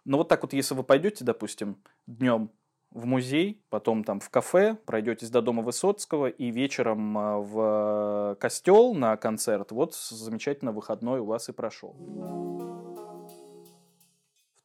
Но 0.04 0.18
вот 0.18 0.30
так 0.30 0.42
вот, 0.42 0.54
если 0.54 0.74
вы 0.74 0.84
пойдете, 0.84 1.24
допустим, 1.24 1.78
днем 2.08 2.50
в 2.92 3.06
музей, 3.06 3.62
потом 3.70 4.04
там 4.04 4.20
в 4.20 4.30
кафе, 4.30 4.78
пройдетесь 4.86 5.30
до 5.30 5.42
дома 5.42 5.62
Высоцкого 5.62 6.28
и 6.28 6.52
вечером 6.52 7.18
а, 7.18 7.38
в 7.38 8.38
костел 8.40 8.94
на 8.94 9.18
концерт. 9.18 9.72
Вот 9.72 9.96
замечательно 9.96 10.72
выходной 10.72 11.20
у 11.20 11.26
вас 11.26 11.50
и 11.50 11.52
прошел. 11.52 11.96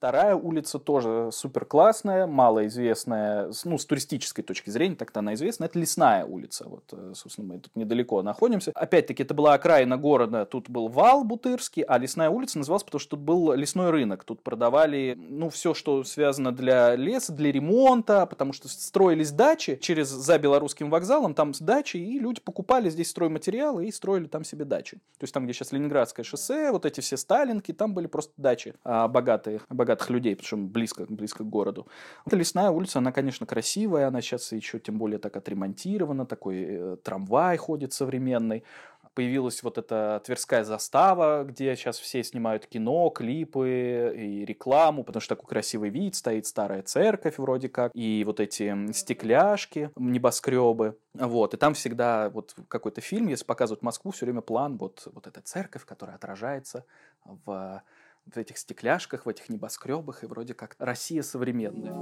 Вторая 0.02 0.34
улица 0.34 0.80
тоже 0.80 1.28
супер 1.30 1.64
классная, 1.64 2.26
малоизвестная, 2.26 3.52
ну, 3.64 3.78
с 3.78 3.86
туристической 3.86 4.42
точки 4.42 4.68
зрения, 4.68 4.96
так-то 4.96 5.20
она 5.20 5.34
известна, 5.34 5.66
это 5.66 5.78
Лесная 5.78 6.24
улица. 6.24 6.68
Вот, 6.68 6.82
э, 6.90 7.12
собственно, 7.14 7.54
мы 7.54 7.60
тут 7.60 7.76
недалеко 7.76 8.20
находимся. 8.22 8.72
Опять-таки, 8.74 9.22
это 9.22 9.32
была 9.32 9.54
окраина 9.54 9.96
города, 9.96 10.44
тут 10.44 10.68
был 10.68 10.88
вал 10.88 11.22
Бутырский, 11.22 11.84
а 11.84 11.98
Лесная 11.98 12.30
улица 12.30 12.58
называлась, 12.58 12.82
потому 12.82 12.98
что 12.98 13.10
тут 13.10 13.20
был 13.20 13.52
лесной 13.52 13.90
рынок. 13.90 14.24
Тут 14.24 14.42
продавали, 14.42 15.16
ну, 15.16 15.50
все, 15.50 15.72
что 15.72 16.02
связано 16.02 16.50
для 16.50 16.96
леса, 16.96 17.32
для 17.32 17.52
ремонта, 17.52 18.26
потому 18.26 18.52
что 18.52 18.66
строились 18.66 19.30
дачи 19.30 19.78
через, 19.80 20.08
за 20.08 20.36
белорусским 20.36 20.90
вокзалом, 20.90 21.32
там 21.32 21.52
дачи, 21.60 21.98
и 21.98 22.18
люди 22.18 22.40
покупали 22.40 22.90
здесь 22.90 23.10
стройматериалы 23.10 23.86
и 23.86 23.92
строили 23.92 24.26
там 24.26 24.42
себе 24.42 24.64
дачи. 24.64 24.96
То 25.18 25.22
есть 25.22 25.32
там, 25.32 25.44
где 25.44 25.52
сейчас 25.52 25.70
Ленинградское 25.70 26.24
шоссе, 26.24 26.72
вот 26.72 26.86
эти 26.86 27.00
все 27.00 27.16
Сталинки, 27.16 27.70
там 27.70 27.94
были 27.94 28.08
просто 28.08 28.32
дачи 28.36 28.74
а, 28.82 29.06
богатые, 29.06 29.60
богатые 29.70 29.91
богатых 29.92 30.10
людей, 30.10 30.34
причем 30.36 30.68
близко, 30.68 31.06
близко 31.08 31.44
к 31.44 31.48
городу. 31.48 31.86
Эта 32.26 32.36
лесная 32.36 32.70
улица, 32.70 32.98
она, 32.98 33.12
конечно, 33.12 33.46
красивая, 33.46 34.08
она 34.08 34.20
сейчас 34.20 34.52
еще 34.52 34.78
тем 34.78 34.98
более 34.98 35.18
так 35.18 35.36
отремонтирована, 35.36 36.26
такой 36.26 36.64
э, 36.68 36.96
трамвай 37.02 37.56
ходит 37.56 37.92
современный 37.92 38.64
появилась 39.14 39.62
вот 39.62 39.78
эта 39.78 40.22
Тверская 40.24 40.64
застава, 40.64 41.44
где 41.44 41.76
сейчас 41.76 41.98
все 41.98 42.24
снимают 42.24 42.66
кино, 42.66 43.10
клипы 43.10 44.14
и 44.16 44.44
рекламу, 44.44 45.04
потому 45.04 45.20
что 45.20 45.34
такой 45.34 45.48
красивый 45.48 45.90
вид, 45.90 46.14
стоит 46.14 46.46
старая 46.46 46.82
церковь 46.82 47.38
вроде 47.38 47.68
как, 47.68 47.92
и 47.94 48.24
вот 48.24 48.40
эти 48.40 48.92
стекляшки, 48.92 49.90
небоскребы. 49.96 50.96
Вот, 51.14 51.54
и 51.54 51.56
там 51.56 51.74
всегда 51.74 52.30
вот 52.30 52.54
какой-то 52.68 53.00
фильм, 53.00 53.28
если 53.28 53.44
показывают 53.44 53.82
Москву, 53.82 54.12
все 54.12 54.24
время 54.24 54.40
план, 54.40 54.78
вот, 54.78 55.06
вот 55.12 55.26
эта 55.26 55.42
церковь, 55.42 55.84
которая 55.84 56.16
отражается 56.16 56.84
в 57.24 57.82
в 58.26 58.36
этих 58.36 58.58
стекляшках, 58.58 59.26
в 59.26 59.28
этих 59.28 59.48
небоскребах, 59.48 60.22
и 60.22 60.26
вроде 60.26 60.54
как 60.54 60.76
Россия 60.78 61.22
современная. 61.22 61.92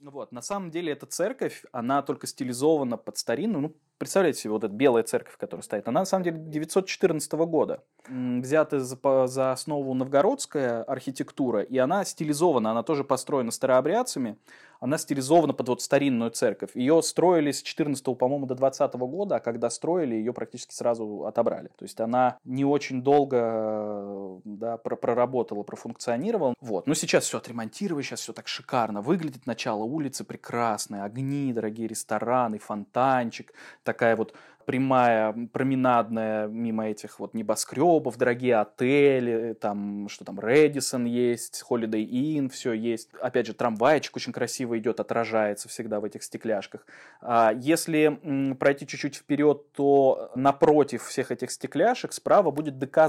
Вот, 0.00 0.32
на 0.32 0.42
самом 0.42 0.70
деле 0.70 0.92
эта 0.92 1.06
церковь, 1.06 1.64
она 1.72 2.02
только 2.02 2.26
стилизована 2.26 2.96
под 2.96 3.18
старинную, 3.18 3.62
ну, 3.62 3.76
представляете 4.00 4.40
себе, 4.40 4.52
вот 4.52 4.64
эта 4.64 4.72
белая 4.72 5.04
церковь, 5.04 5.36
которая 5.36 5.62
стоит, 5.62 5.86
она 5.86 6.00
на 6.00 6.06
самом 6.06 6.24
деле 6.24 6.38
914 6.38 7.32
года. 7.32 7.84
Взята 8.08 8.80
за, 8.80 9.26
за 9.26 9.52
основу 9.52 9.92
новгородская 9.92 10.82
архитектура, 10.82 11.60
и 11.60 11.76
она 11.76 12.04
стилизована, 12.06 12.70
она 12.70 12.82
тоже 12.82 13.04
построена 13.04 13.50
старообрядцами, 13.50 14.38
она 14.80 14.96
стилизована 14.96 15.52
под 15.52 15.68
вот 15.68 15.82
старинную 15.82 16.30
церковь. 16.30 16.70
Ее 16.74 17.02
строили 17.02 17.52
с 17.52 17.62
14 17.62 18.02
по-моему, 18.16 18.46
до 18.46 18.54
20 18.54 18.94
года, 18.94 19.36
а 19.36 19.40
когда 19.40 19.68
строили, 19.68 20.14
ее 20.14 20.32
практически 20.32 20.74
сразу 20.74 21.26
отобрали. 21.26 21.68
То 21.76 21.84
есть 21.84 22.00
она 22.00 22.38
не 22.44 22.64
очень 22.64 23.02
долго 23.02 24.40
да, 24.44 24.78
проработала, 24.78 25.62
профункционировала. 25.62 26.54
Вот. 26.60 26.86
Но 26.86 26.94
сейчас 26.94 27.24
все 27.24 27.38
отремонтировали, 27.38 28.02
сейчас 28.02 28.20
все 28.20 28.32
так 28.32 28.48
шикарно 28.48 29.02
выглядит. 29.02 29.46
Начало 29.46 29.84
улицы 29.84 30.24
прекрасное, 30.24 31.04
огни, 31.04 31.52
дорогие 31.52 31.86
рестораны, 31.86 32.58
фонтанчик, 32.58 33.52
такая 33.92 34.14
вот 34.16 34.34
прямая, 34.66 35.48
променадная 35.52 36.46
мимо 36.46 36.88
этих 36.88 37.18
вот 37.20 37.34
небоскребов, 37.34 38.16
дорогие 38.16 38.56
отели, 38.56 39.54
там, 39.60 40.08
что 40.08 40.24
там, 40.24 40.38
Редисон 40.40 41.04
есть, 41.04 41.64
Holiday 41.68 42.04
Inn, 42.04 42.48
все 42.48 42.72
есть. 42.72 43.10
Опять 43.20 43.46
же, 43.46 43.54
трамвайчик 43.54 44.16
очень 44.16 44.32
красиво 44.32 44.78
идет, 44.78 45.00
отражается 45.00 45.68
всегда 45.68 46.00
в 46.00 46.04
этих 46.04 46.22
стекляшках. 46.22 46.86
А 47.20 47.52
если 47.52 48.54
пройти 48.58 48.86
чуть-чуть 48.86 49.16
вперед, 49.16 49.72
то 49.72 50.30
напротив 50.34 51.04
всех 51.04 51.30
этих 51.30 51.50
стекляшек 51.50 52.12
справа 52.12 52.50
будет 52.50 52.78
ДК 52.78 53.08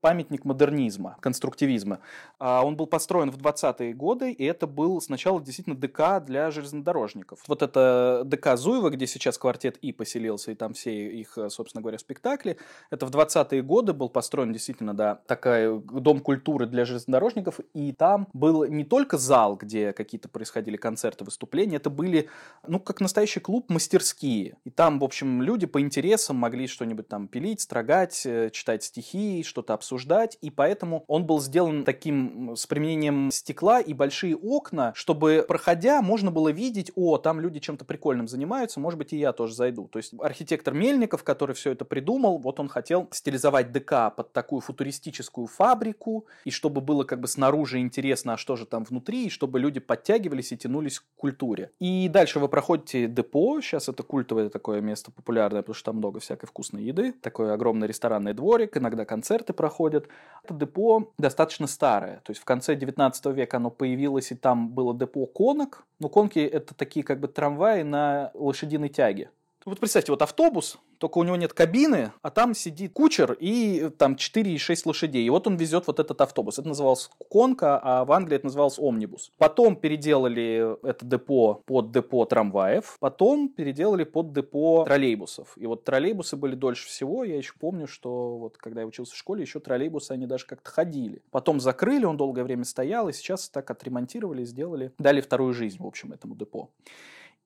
памятник 0.00 0.44
модернизма, 0.44 1.16
конструктивизма. 1.20 2.00
А 2.38 2.64
он 2.64 2.76
был 2.76 2.86
построен 2.86 3.30
в 3.30 3.36
20-е 3.36 3.94
годы, 3.94 4.32
и 4.32 4.44
это 4.44 4.66
был 4.66 5.00
сначала 5.00 5.40
действительно 5.40 5.76
ДК 5.76 6.24
для 6.24 6.50
железнодорожников. 6.50 7.40
Вот 7.46 7.62
это 7.62 8.22
ДК 8.24 8.56
Зуева, 8.56 8.90
где 8.90 9.06
сейчас 9.06 9.38
квартет 9.38 9.76
И 9.78 9.92
поселился, 9.92 10.52
и 10.52 10.54
там 10.54 10.74
все 10.80 11.08
их, 11.08 11.36
собственно 11.48 11.82
говоря, 11.82 11.98
спектакли. 11.98 12.56
Это 12.90 13.06
в 13.06 13.10
20-е 13.10 13.62
годы 13.62 13.92
был 13.92 14.08
построен 14.08 14.52
действительно, 14.52 14.94
да, 14.94 15.20
такая 15.26 15.78
дом 15.78 16.20
культуры 16.20 16.66
для 16.66 16.84
железнодорожников, 16.84 17.60
и 17.74 17.92
там 17.92 18.28
был 18.32 18.64
не 18.64 18.84
только 18.84 19.18
зал, 19.18 19.56
где 19.56 19.92
какие-то 19.92 20.28
происходили 20.28 20.76
концерты, 20.76 21.24
выступления, 21.24 21.76
это 21.76 21.90
были, 21.90 22.28
ну, 22.66 22.80
как 22.80 23.00
настоящий 23.00 23.40
клуб, 23.40 23.70
мастерские. 23.70 24.56
И 24.64 24.70
там, 24.70 24.98
в 24.98 25.04
общем, 25.04 25.42
люди 25.42 25.66
по 25.66 25.80
интересам 25.80 26.36
могли 26.36 26.66
что-нибудь 26.66 27.08
там 27.08 27.28
пилить, 27.28 27.60
строгать, 27.60 28.22
э, 28.24 28.50
читать 28.50 28.82
стихи, 28.82 29.42
что-то 29.44 29.74
обсуждать, 29.74 30.38
и 30.40 30.50
поэтому 30.50 31.04
он 31.06 31.26
был 31.26 31.40
сделан 31.40 31.84
таким 31.84 32.56
с 32.56 32.66
применением 32.66 33.30
стекла 33.30 33.80
и 33.80 33.92
большие 33.92 34.36
окна, 34.36 34.92
чтобы, 34.94 35.44
проходя, 35.46 36.02
можно 36.02 36.30
было 36.30 36.48
видеть, 36.48 36.90
о, 36.94 37.18
там 37.18 37.40
люди 37.40 37.60
чем-то 37.60 37.84
прикольным 37.84 38.28
занимаются, 38.28 38.80
может 38.80 38.98
быть, 38.98 39.12
и 39.12 39.18
я 39.18 39.32
тоже 39.32 39.54
зайду. 39.54 39.88
То 39.88 39.98
есть 39.98 40.14
архитектор 40.18 40.69
Мельников, 40.74 41.24
который 41.24 41.54
все 41.54 41.72
это 41.72 41.84
придумал, 41.84 42.38
вот 42.38 42.60
он 42.60 42.68
хотел 42.68 43.08
стилизовать 43.12 43.72
ДК 43.72 44.14
под 44.14 44.32
такую 44.32 44.60
футуристическую 44.60 45.46
фабрику, 45.46 46.26
и 46.44 46.50
чтобы 46.50 46.80
было 46.80 47.04
как 47.04 47.20
бы 47.20 47.28
снаружи 47.28 47.78
интересно, 47.78 48.34
а 48.34 48.36
что 48.36 48.56
же 48.56 48.66
там 48.66 48.84
внутри, 48.84 49.26
и 49.26 49.30
чтобы 49.30 49.58
люди 49.58 49.80
подтягивались 49.80 50.52
и 50.52 50.56
тянулись 50.56 51.00
к 51.00 51.04
культуре. 51.16 51.70
И 51.78 52.08
дальше 52.08 52.38
вы 52.38 52.48
проходите 52.48 53.06
депо, 53.06 53.60
сейчас 53.60 53.88
это 53.88 54.02
культовое 54.02 54.48
такое 54.48 54.80
место 54.80 55.10
популярное, 55.10 55.62
потому 55.62 55.74
что 55.74 55.86
там 55.86 55.96
много 55.96 56.20
всякой 56.20 56.46
вкусной 56.46 56.84
еды, 56.84 57.12
такой 57.12 57.52
огромный 57.52 57.86
ресторанный 57.86 58.34
дворик, 58.34 58.76
иногда 58.76 59.04
концерты 59.04 59.52
проходят. 59.52 60.08
Это 60.44 60.54
депо 60.54 61.12
достаточно 61.18 61.66
старое, 61.66 62.20
то 62.24 62.30
есть 62.30 62.40
в 62.40 62.44
конце 62.44 62.74
19 62.74 63.26
века 63.26 63.56
оно 63.58 63.70
появилось, 63.70 64.32
и 64.32 64.34
там 64.34 64.70
было 64.70 64.96
депо 64.96 65.26
конок, 65.26 65.84
но 65.98 66.08
конки 66.08 66.38
это 66.38 66.74
такие 66.74 67.04
как 67.04 67.20
бы 67.20 67.28
трамваи 67.28 67.82
на 67.82 68.30
лошадиной 68.34 68.88
тяге. 68.88 69.30
Вот 69.66 69.78
представьте, 69.78 70.10
вот 70.10 70.22
автобус, 70.22 70.78
только 70.96 71.18
у 71.18 71.22
него 71.22 71.36
нет 71.36 71.52
кабины, 71.52 72.12
а 72.22 72.30
там 72.30 72.54
сидит 72.54 72.94
кучер 72.94 73.36
и 73.38 73.90
там 73.98 74.14
4,6 74.14 74.82
лошадей. 74.86 75.26
И 75.26 75.30
вот 75.30 75.46
он 75.46 75.56
везет 75.56 75.86
вот 75.86 76.00
этот 76.00 76.18
автобус. 76.22 76.58
Это 76.58 76.68
называлось 76.68 77.10
конка, 77.28 77.78
а 77.82 78.06
в 78.06 78.12
Англии 78.12 78.36
это 78.36 78.46
называлось 78.46 78.78
омнибус. 78.78 79.32
Потом 79.36 79.76
переделали 79.76 80.76
это 80.82 81.04
депо 81.04 81.62
под 81.66 81.92
депо 81.92 82.24
трамваев, 82.24 82.96
потом 83.00 83.50
переделали 83.50 84.04
под 84.04 84.32
депо 84.32 84.84
троллейбусов. 84.84 85.52
И 85.56 85.66
вот 85.66 85.84
троллейбусы 85.84 86.36
были 86.36 86.54
дольше 86.54 86.86
всего. 86.86 87.24
Я 87.24 87.36
еще 87.36 87.52
помню, 87.60 87.86
что 87.86 88.38
вот 88.38 88.56
когда 88.56 88.80
я 88.80 88.86
учился 88.86 89.14
в 89.14 89.18
школе, 89.18 89.42
еще 89.42 89.60
троллейбусы, 89.60 90.12
они 90.12 90.26
даже 90.26 90.46
как-то 90.46 90.70
ходили. 90.70 91.22
Потом 91.30 91.60
закрыли, 91.60 92.06
он 92.06 92.16
долгое 92.16 92.44
время 92.44 92.64
стоял, 92.64 93.10
и 93.10 93.12
сейчас 93.12 93.50
так 93.50 93.70
отремонтировали, 93.70 94.44
сделали, 94.44 94.92
дали 94.98 95.20
вторую 95.20 95.52
жизнь, 95.52 95.76
в 95.82 95.86
общем, 95.86 96.12
этому 96.12 96.34
депо. 96.34 96.70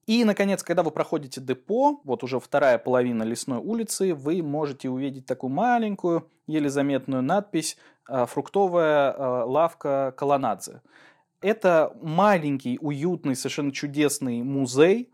И, 0.07 0.25
наконец, 0.25 0.63
когда 0.63 0.83
вы 0.83 0.91
проходите 0.91 1.41
депо, 1.41 2.01
вот 2.05 2.23
уже 2.23 2.39
вторая 2.39 2.79
половина 2.79 3.23
лесной 3.23 3.59
улицы, 3.59 4.15
вы 4.15 4.43
можете 4.43 4.91
увидеть 4.91 5.27
такую 5.27 5.51
маленькую, 5.51 6.29
еле 6.47 6.69
заметную 6.69 7.23
надпись 7.23 7.79
а, 8.07 8.27
«Фруктовая 8.27 9.13
а, 9.13 9.45
лавка 9.45 10.15
Колонадзе». 10.17 10.83
Это 11.41 11.95
маленький, 12.01 12.79
уютный, 12.81 13.37
совершенно 13.37 13.73
чудесный 13.73 14.43
музей, 14.43 15.11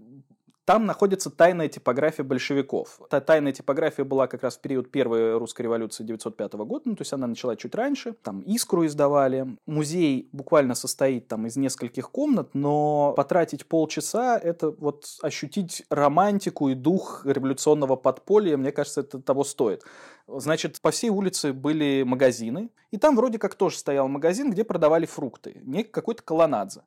там 0.71 0.87
находится 0.87 1.31
тайная 1.31 1.67
типография 1.67 2.23
большевиков. 2.23 3.01
Та 3.11 3.21
тайная 3.21 3.51
типография 3.51 4.05
была 4.05 4.29
как 4.29 4.45
раз 4.45 4.57
в 4.57 4.61
период 4.61 4.89
первой 4.89 5.37
русской 5.37 5.63
революции 5.63 6.05
1905 6.05 6.53
года, 6.65 6.83
ну, 6.85 6.95
то 6.95 7.01
есть 7.01 7.13
она 7.13 7.27
начала 7.27 7.57
чуть 7.57 7.75
раньше. 7.75 8.13
Там 8.13 8.39
«Искру» 8.43 8.87
издавали. 8.87 9.57
Музей 9.67 10.29
буквально 10.31 10.77
состоит 10.77 11.27
там 11.27 11.49
из 11.49 11.57
нескольких 11.57 12.13
комнат, 12.13 12.51
но 12.55 13.15
потратить 13.17 13.67
полчаса— 13.67 14.39
это 14.43 14.71
вот 14.71 15.07
ощутить 15.23 15.83
романтику 15.91 16.69
и 16.69 16.75
дух 16.75 17.23
революционного 17.27 17.97
подполья, 17.97 18.57
мне 18.57 18.71
кажется, 18.71 19.01
это 19.01 19.21
того 19.21 19.43
стоит. 19.43 19.83
Значит, 20.29 20.81
по 20.81 20.93
всей 20.93 21.11
улице 21.11 21.53
были 21.53 22.05
магазины, 22.05 22.71
и 22.93 22.97
там 22.97 23.17
вроде 23.17 23.39
как 23.39 23.57
тоже 23.57 23.77
стоял 23.77 24.07
магазин, 24.07 24.53
где 24.53 24.63
продавали 24.63 25.07
фрукты, 25.07 25.63
не 25.65 25.83
какой-то 25.83 26.23
колонадзе. 26.23 26.83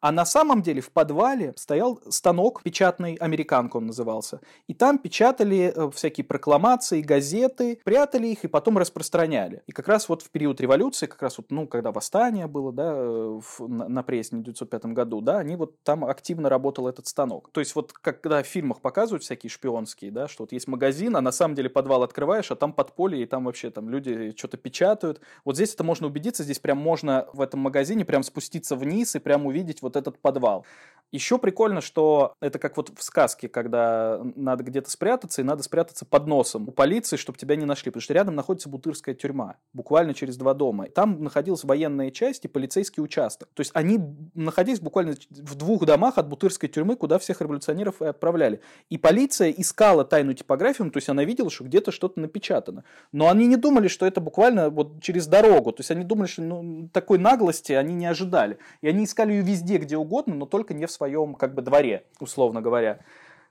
А 0.00 0.12
на 0.12 0.24
самом 0.24 0.62
деле 0.62 0.80
в 0.80 0.90
подвале 0.90 1.52
стоял 1.56 2.00
станок 2.08 2.62
печатный, 2.62 3.14
американка 3.14 3.76
он 3.76 3.86
назывался. 3.86 4.40
И 4.66 4.74
там 4.74 4.98
печатали 4.98 5.72
э, 5.74 5.90
всякие 5.94 6.24
прокламации, 6.24 7.02
газеты, 7.02 7.78
прятали 7.84 8.28
их 8.28 8.44
и 8.44 8.48
потом 8.48 8.78
распространяли. 8.78 9.62
И 9.66 9.72
как 9.72 9.88
раз 9.88 10.08
вот 10.08 10.22
в 10.22 10.30
период 10.30 10.60
революции, 10.60 11.06
как 11.06 11.20
раз 11.20 11.36
вот, 11.36 11.50
ну, 11.50 11.66
когда 11.66 11.92
восстание 11.92 12.46
было, 12.46 12.72
да, 12.72 12.94
в, 12.94 13.60
на, 13.60 13.88
на 13.88 14.02
Пресне 14.02 14.38
в 14.38 14.42
1905 14.42 14.86
году, 14.86 15.20
да, 15.20 15.38
они 15.38 15.56
вот 15.56 15.82
там 15.82 16.04
активно 16.04 16.48
работал 16.48 16.88
этот 16.88 17.06
станок. 17.06 17.50
То 17.52 17.60
есть 17.60 17.74
вот 17.74 17.92
когда 17.92 18.42
в 18.42 18.46
фильмах 18.46 18.80
показывают 18.80 19.22
всякие 19.22 19.50
шпионские, 19.50 20.10
да, 20.10 20.28
что 20.28 20.44
вот 20.44 20.52
есть 20.52 20.66
магазин, 20.66 21.16
а 21.16 21.20
на 21.20 21.32
самом 21.32 21.54
деле 21.54 21.68
подвал 21.68 22.02
открываешь, 22.02 22.50
а 22.50 22.56
там 22.56 22.72
подполье, 22.72 23.22
и 23.22 23.26
там 23.26 23.44
вообще 23.44 23.70
там 23.70 23.90
люди 23.90 24.34
что-то 24.36 24.56
печатают. 24.56 25.20
Вот 25.44 25.56
здесь 25.56 25.74
это 25.74 25.84
можно 25.84 26.06
убедиться, 26.06 26.42
здесь 26.42 26.58
прям 26.58 26.78
можно 26.78 27.28
в 27.34 27.42
этом 27.42 27.60
магазине 27.60 28.06
прям 28.06 28.22
спуститься 28.22 28.76
вниз 28.76 29.14
и 29.14 29.18
прям 29.18 29.44
увидеть 29.44 29.82
вот 29.82 29.89
вот 29.90 29.96
этот 29.96 30.18
подвал. 30.18 30.64
Еще 31.12 31.38
прикольно, 31.38 31.80
что 31.80 32.34
это 32.40 32.60
как 32.60 32.76
вот 32.76 32.92
в 32.96 33.02
сказке, 33.02 33.48
когда 33.48 34.20
надо 34.36 34.62
где-то 34.62 34.88
спрятаться, 34.90 35.40
и 35.40 35.44
надо 35.44 35.64
спрятаться 35.64 36.04
под 36.04 36.28
носом 36.28 36.68
у 36.68 36.70
полиции, 36.70 37.16
чтобы 37.16 37.36
тебя 37.36 37.56
не 37.56 37.64
нашли, 37.64 37.90
потому 37.90 38.02
что 38.02 38.14
рядом 38.14 38.36
находится 38.36 38.68
Бутырская 38.68 39.16
тюрьма, 39.16 39.56
буквально 39.72 40.14
через 40.14 40.36
два 40.36 40.54
дома. 40.54 40.86
Там 40.86 41.24
находилась 41.24 41.64
военная 41.64 42.12
часть 42.12 42.44
и 42.44 42.48
полицейский 42.48 43.02
участок. 43.02 43.48
То 43.54 43.60
есть 43.60 43.72
они 43.74 43.98
находились 44.34 44.78
буквально 44.78 45.16
в 45.30 45.56
двух 45.56 45.84
домах 45.84 46.16
от 46.16 46.28
Бутырской 46.28 46.68
тюрьмы, 46.68 46.94
куда 46.94 47.18
всех 47.18 47.40
революционеров 47.40 48.00
и 48.02 48.04
отправляли. 48.04 48.60
И 48.88 48.96
полиция 48.96 49.50
искала 49.50 50.04
тайную 50.04 50.36
типографию, 50.36 50.88
то 50.92 50.98
есть 50.98 51.08
она 51.08 51.24
видела, 51.24 51.50
что 51.50 51.64
где-то 51.64 51.90
что-то 51.90 52.20
напечатано. 52.20 52.84
Но 53.10 53.28
они 53.28 53.48
не 53.48 53.56
думали, 53.56 53.88
что 53.88 54.06
это 54.06 54.20
буквально 54.20 54.70
вот 54.70 55.02
через 55.02 55.26
дорогу. 55.26 55.72
То 55.72 55.80
есть 55.80 55.90
они 55.90 56.04
думали, 56.04 56.28
что 56.28 56.42
ну, 56.42 56.88
такой 56.92 57.18
наглости 57.18 57.72
они 57.72 57.94
не 57.94 58.06
ожидали. 58.06 58.58
И 58.80 58.88
они 58.88 59.04
искали 59.04 59.32
ее 59.32 59.42
везде, 59.42 59.78
где 59.80 59.96
угодно, 59.96 60.34
но 60.34 60.46
только 60.46 60.74
не 60.74 60.86
в 60.86 60.90
своем 60.90 61.34
как 61.34 61.54
бы 61.54 61.62
дворе, 61.62 62.04
условно 62.20 62.62
говоря. 62.62 63.00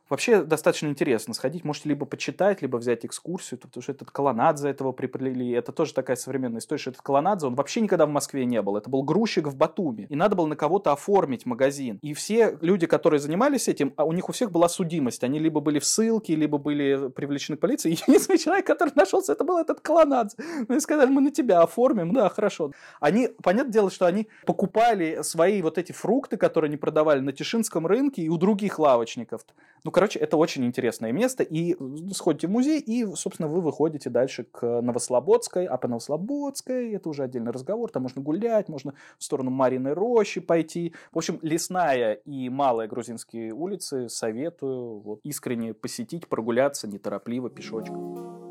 Вообще 0.09 0.41
достаточно 0.41 0.87
интересно 0.87 1.35
сходить. 1.35 1.63
Можете 1.63 1.89
либо 1.89 2.05
почитать, 2.05 2.63
либо 2.63 2.77
взять 2.77 3.05
экскурсию, 3.05 3.59
потому 3.59 3.83
что 3.83 3.91
этот 3.91 4.09
Колонадзе 4.09 4.69
этого 4.69 4.91
приплели. 4.91 5.51
Это 5.51 5.71
тоже 5.71 5.93
такая 5.93 6.15
современная 6.15 6.59
история, 6.59 6.81
что 6.81 6.89
этот 6.89 7.03
Колонадзе, 7.03 7.45
он 7.45 7.55
вообще 7.55 7.81
никогда 7.81 8.07
в 8.07 8.09
Москве 8.09 8.45
не 8.45 8.61
был. 8.61 8.75
Это 8.75 8.89
был 8.89 9.03
грузчик 9.03 9.47
в 9.47 9.55
Батуми. 9.55 10.07
И 10.09 10.15
надо 10.15 10.35
было 10.35 10.47
на 10.47 10.55
кого-то 10.55 10.91
оформить 10.91 11.45
магазин. 11.45 11.99
И 12.01 12.13
все 12.15 12.57
люди, 12.61 12.87
которые 12.87 13.19
занимались 13.19 13.67
этим, 13.67 13.93
а 13.97 14.03
у 14.03 14.11
них 14.11 14.29
у 14.29 14.31
всех 14.31 14.51
была 14.51 14.67
судимость. 14.67 15.23
Они 15.23 15.37
либо 15.37 15.59
были 15.59 15.77
в 15.77 15.85
ссылке, 15.85 16.35
либо 16.35 16.57
были 16.57 17.09
привлечены 17.09 17.57
к 17.57 17.59
полиции. 17.59 17.91
Единственный 18.07 18.39
человек, 18.39 18.65
который 18.65 18.93
нашелся, 18.95 19.33
это 19.33 19.43
был 19.43 19.59
этот 19.59 19.79
Колонадзе. 19.81 20.37
Ну 20.67 20.75
и 20.75 20.79
сказали, 20.79 21.09
мы 21.09 21.21
на 21.21 21.31
тебя 21.31 21.61
оформим. 21.61 22.13
Да, 22.13 22.29
хорошо. 22.29 22.71
Они, 22.99 23.29
понятное 23.43 23.73
дело, 23.73 23.91
что 23.91 24.07
они 24.07 24.27
покупали 24.47 25.19
свои 25.21 25.61
вот 25.61 25.77
эти 25.77 25.91
фрукты, 25.91 26.37
которые 26.37 26.69
они 26.69 26.77
продавали 26.77 27.19
на 27.19 27.31
Тишинском 27.31 27.85
рынке 27.85 28.23
и 28.23 28.29
у 28.29 28.37
других 28.37 28.79
лавочников. 28.79 29.41
Ну, 29.83 29.91
короче, 29.99 30.17
это 30.19 30.37
очень 30.37 30.63
интересное 30.63 31.11
место, 31.11 31.43
и 31.43 31.75
сходите 32.13 32.47
в 32.47 32.51
музей, 32.51 32.79
и, 32.79 33.05
собственно, 33.15 33.49
вы 33.49 33.59
выходите 33.59 34.09
дальше 34.09 34.45
к 34.45 34.79
Новослободской, 34.79 35.65
а 35.65 35.75
по 35.75 35.89
Новослободской 35.89 36.93
это 36.93 37.09
уже 37.09 37.23
отдельный 37.23 37.51
разговор, 37.51 37.91
там 37.91 38.03
можно 38.03 38.21
гулять, 38.21 38.69
можно 38.69 38.93
в 39.17 39.23
сторону 39.25 39.51
Мариной 39.51 39.91
рощи 39.91 40.39
пойти. 40.39 40.95
В 41.11 41.17
общем, 41.17 41.37
лесная 41.41 42.13
и 42.13 42.47
малая 42.47 42.87
грузинские 42.87 43.51
улицы 43.51 44.07
советую 44.07 45.01
вот, 45.01 45.19
искренне 45.23 45.73
посетить, 45.73 46.29
прогуляться 46.29 46.87
неторопливо 46.87 47.49
пешочком. 47.49 48.41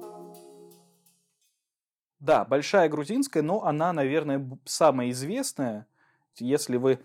Да, 2.21 2.45
большая 2.45 2.91
грузинская, 2.91 3.43
но 3.43 3.65
она, 3.65 3.95
наверное, 3.95 4.47
самая 4.67 5.09
известная. 5.13 5.87
Если 6.37 6.77
вы 6.77 6.99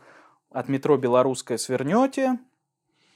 от 0.50 0.68
метро 0.68 0.98
Белорусская 0.98 1.58
свернете, 1.58 2.40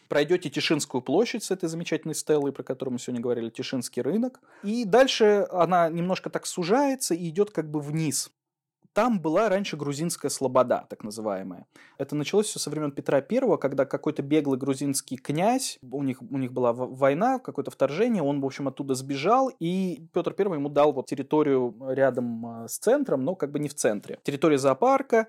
пройдете 0.08 0.50
Тишинскую 0.50 1.02
площадь 1.02 1.44
с 1.44 1.52
этой 1.52 1.70
замечательной 1.70 2.16
стеллой, 2.16 2.52
про 2.52 2.64
которую 2.64 2.94
мы 2.94 3.00
сегодня 3.00 3.22
говорили, 3.22 3.50
Тишинский 3.50 4.02
рынок. 4.02 4.40
И 4.64 4.86
дальше 4.86 5.48
она 5.52 5.90
немножко 5.90 6.30
так 6.30 6.46
сужается 6.46 7.14
и 7.14 7.30
идет 7.30 7.52
как 7.52 7.70
бы 7.70 7.80
вниз. 7.80 8.32
Там 8.98 9.20
была 9.22 9.48
раньше 9.48 9.78
грузинская 9.78 10.32
слобода, 10.32 10.88
так 10.90 11.04
называемая. 11.04 11.68
Это 12.00 12.16
началось 12.16 12.48
все 12.48 12.58
со 12.58 12.72
времен 12.72 12.92
Петра 12.92 13.20
I, 13.20 13.58
когда 13.60 13.86
какой-то 13.86 14.24
беглый 14.24 14.58
грузинский 14.58 15.18
князь, 15.18 15.78
у 15.84 16.02
них, 16.02 16.20
у 16.20 16.38
них 16.40 16.52
была 16.52 16.74
война, 16.74 17.38
какое-то 17.38 17.70
вторжение, 17.70 18.24
он, 18.24 18.42
в 18.42 18.46
общем, 18.48 18.68
оттуда 18.68 18.96
сбежал, 18.96 19.52
и 19.60 20.08
Петр 20.14 20.34
I 20.36 20.46
ему 20.56 20.70
дал 20.70 20.94
вот 20.94 21.06
территорию 21.06 21.76
рядом 21.90 22.44
а, 22.44 22.68
с 22.68 22.80
центром, 22.80 23.24
но 23.24 23.36
как 23.36 23.52
бы 23.52 23.60
не 23.60 23.70
в 23.70 23.76
центре. 23.76 24.18
Территория 24.24 24.58
зоопарка, 24.58 25.28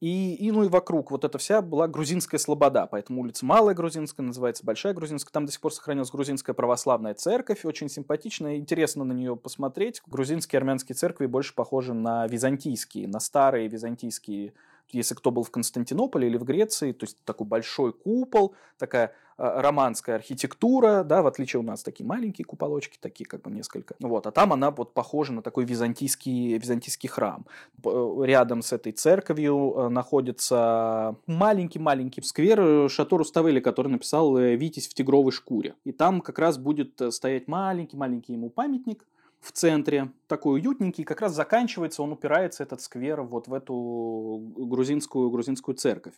и, 0.00 0.34
и, 0.34 0.50
ну 0.50 0.64
и 0.64 0.68
вокруг 0.68 1.10
вот 1.10 1.24
эта 1.24 1.36
вся 1.36 1.60
была 1.60 1.86
грузинская 1.86 2.38
слобода, 2.38 2.86
поэтому 2.86 3.20
улица 3.20 3.44
Малая 3.44 3.74
Грузинская 3.74 4.24
называется, 4.24 4.64
Большая 4.64 4.94
Грузинская. 4.94 5.30
Там 5.30 5.44
до 5.44 5.52
сих 5.52 5.60
пор 5.60 5.74
сохранилась 5.74 6.10
грузинская 6.10 6.54
православная 6.54 7.12
церковь, 7.12 7.66
очень 7.66 7.90
симпатичная, 7.90 8.56
интересно 8.56 9.04
на 9.04 9.12
нее 9.12 9.36
посмотреть. 9.36 10.00
Грузинские 10.06 10.58
армянские 10.58 10.96
церкви 10.96 11.26
больше 11.26 11.54
похожи 11.54 11.92
на 11.92 12.26
византийские, 12.26 13.08
на 13.08 13.20
старые 13.20 13.68
византийские 13.68 14.54
если 14.92 15.14
кто 15.14 15.30
был 15.30 15.42
в 15.42 15.50
Константинополе 15.50 16.28
или 16.28 16.36
в 16.36 16.44
Греции, 16.44 16.92
то 16.92 17.04
есть 17.04 17.16
такой 17.24 17.46
большой 17.46 17.92
купол, 17.92 18.54
такая 18.78 19.12
а, 19.40 19.62
романская 19.62 20.16
архитектура, 20.16 21.02
да, 21.02 21.22
в 21.22 21.26
отличие 21.26 21.60
у 21.60 21.62
нас 21.62 21.82
такие 21.82 22.06
маленькие 22.06 22.44
куполочки, 22.44 22.98
такие 23.00 23.24
как 23.24 23.40
бы 23.40 23.50
несколько. 23.50 23.94
Вот, 23.98 24.26
а 24.26 24.32
там 24.32 24.52
она 24.52 24.70
вот 24.70 24.92
похожа 24.92 25.32
на 25.32 25.40
такой 25.40 25.64
византийский, 25.64 26.58
византийский 26.58 27.08
храм. 27.08 27.46
Рядом 27.82 28.60
с 28.60 28.74
этой 28.74 28.92
церковью 28.92 29.74
э, 29.74 29.88
находится 29.88 31.16
маленький-маленький 31.26 32.20
сквер 32.20 32.60
э, 32.60 32.88
Шато 32.90 33.16
Руставели, 33.16 33.60
который 33.60 33.88
написал 33.88 34.36
э, 34.36 34.56
«Витязь 34.56 34.88
в 34.88 34.92
тигровой 34.92 35.32
шкуре». 35.32 35.74
И 35.84 35.92
там 35.92 36.20
как 36.20 36.38
раз 36.38 36.58
будет 36.58 37.00
стоять 37.08 37.48
маленький-маленький 37.48 38.34
ему 38.34 38.50
памятник, 38.50 39.06
в 39.40 39.52
центре, 39.52 40.12
такой 40.26 40.60
уютненький, 40.60 41.04
как 41.04 41.20
раз 41.20 41.32
заканчивается, 41.34 42.02
он 42.02 42.12
упирается, 42.12 42.62
этот 42.62 42.80
сквер, 42.80 43.22
вот 43.22 43.48
в 43.48 43.54
эту 43.54 44.52
грузинскую, 44.56 45.30
грузинскую 45.30 45.74
церковь. 45.74 46.14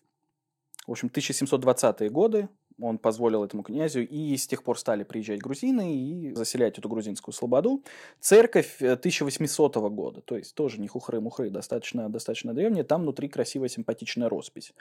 В 0.86 0.90
общем, 0.90 1.08
1720-е 1.08 2.10
годы 2.10 2.48
он 2.80 2.98
позволил 2.98 3.44
этому 3.44 3.62
князю, 3.62 4.06
и 4.06 4.36
с 4.36 4.46
тех 4.46 4.62
пор 4.62 4.78
стали 4.78 5.04
приезжать 5.04 5.40
грузины 5.40 5.94
и 5.94 6.34
заселять 6.34 6.78
эту 6.78 6.88
грузинскую 6.88 7.34
слободу. 7.34 7.82
Церковь 8.20 8.76
1800 8.80 9.76
э, 9.76 9.80
года, 9.88 10.20
то 10.20 10.36
есть 10.36 10.54
тоже 10.54 10.80
не 10.80 10.88
хухры-мухры, 10.88 11.50
достаточно, 11.50 12.08
достаточно 12.08 12.54
древняя, 12.54 12.84
там 12.84 13.02
внутри 13.02 13.28
красивая 13.28 13.68
симпатичная 13.68 14.28
роспись. 14.28 14.72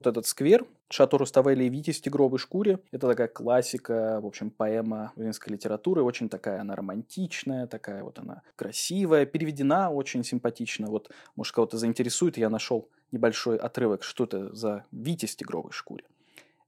Вот 0.00 0.08
этот 0.08 0.26
сквер, 0.26 0.66
Шато 0.88 1.18
Руставели 1.18 1.64
и 1.64 1.68
Витязь 1.68 1.98
в 1.98 2.02
тигровой 2.02 2.38
шкуре, 2.38 2.80
это 2.90 3.06
такая 3.08 3.28
классика, 3.28 4.20
в 4.20 4.26
общем, 4.26 4.50
поэма 4.50 5.12
грузинской 5.14 5.52
литературы, 5.52 6.02
очень 6.02 6.28
такая 6.28 6.60
она 6.60 6.74
романтичная, 6.74 7.66
такая 7.66 8.02
вот 8.02 8.18
она 8.18 8.42
красивая, 8.56 9.24
переведена 9.24 9.90
очень 9.90 10.24
симпатично. 10.24 10.88
Вот, 10.88 11.10
может, 11.36 11.54
кого-то 11.54 11.78
заинтересует, 11.78 12.36
я 12.36 12.50
нашел 12.50 12.88
небольшой 13.12 13.56
отрывок, 13.56 14.02
что 14.02 14.24
это 14.24 14.54
за 14.54 14.84
Витязь 14.90 15.34
в 15.34 15.36
тигровой 15.36 15.72
шкуре. 15.72 16.04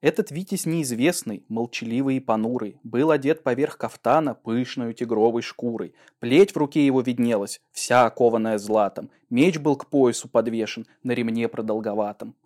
Этот 0.06 0.30
Витязь 0.30 0.66
неизвестный, 0.66 1.44
молчаливый 1.48 2.18
и 2.18 2.20
понурый, 2.20 2.78
был 2.84 3.10
одет 3.10 3.42
поверх 3.42 3.76
кафтана 3.76 4.36
пышную 4.36 4.94
тигровой 4.94 5.42
шкурой. 5.42 5.96
Плеть 6.20 6.52
в 6.52 6.56
руке 6.56 6.86
его 6.86 7.00
виднелась, 7.00 7.60
вся 7.72 8.06
окованная 8.06 8.58
златом. 8.58 9.10
Меч 9.30 9.58
был 9.58 9.74
к 9.74 9.86
поясу 9.86 10.28
подвешен, 10.28 10.86
на 11.02 11.10
ремне 11.10 11.48
продолговатом. 11.48 12.36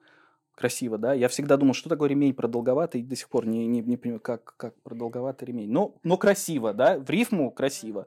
Красиво, 0.55 0.97
да? 0.97 1.13
Я 1.13 1.29
всегда 1.29 1.59
думал, 1.59 1.75
что 1.75 1.91
такое 1.91 2.09
ремень 2.09 2.33
продолговатый, 2.33 3.03
до 3.03 3.15
сих 3.15 3.29
пор 3.29 3.45
не, 3.45 3.67
не, 3.67 3.83
не 3.83 3.99
понимаю, 3.99 4.21
как, 4.21 4.55
как 4.57 4.75
продолговатый 4.81 5.49
ремень. 5.49 5.71
Но, 5.71 5.97
но 6.03 6.17
красиво, 6.17 6.73
да? 6.73 6.99
В 6.99 7.11
рифму 7.11 7.51
красиво. 7.51 8.07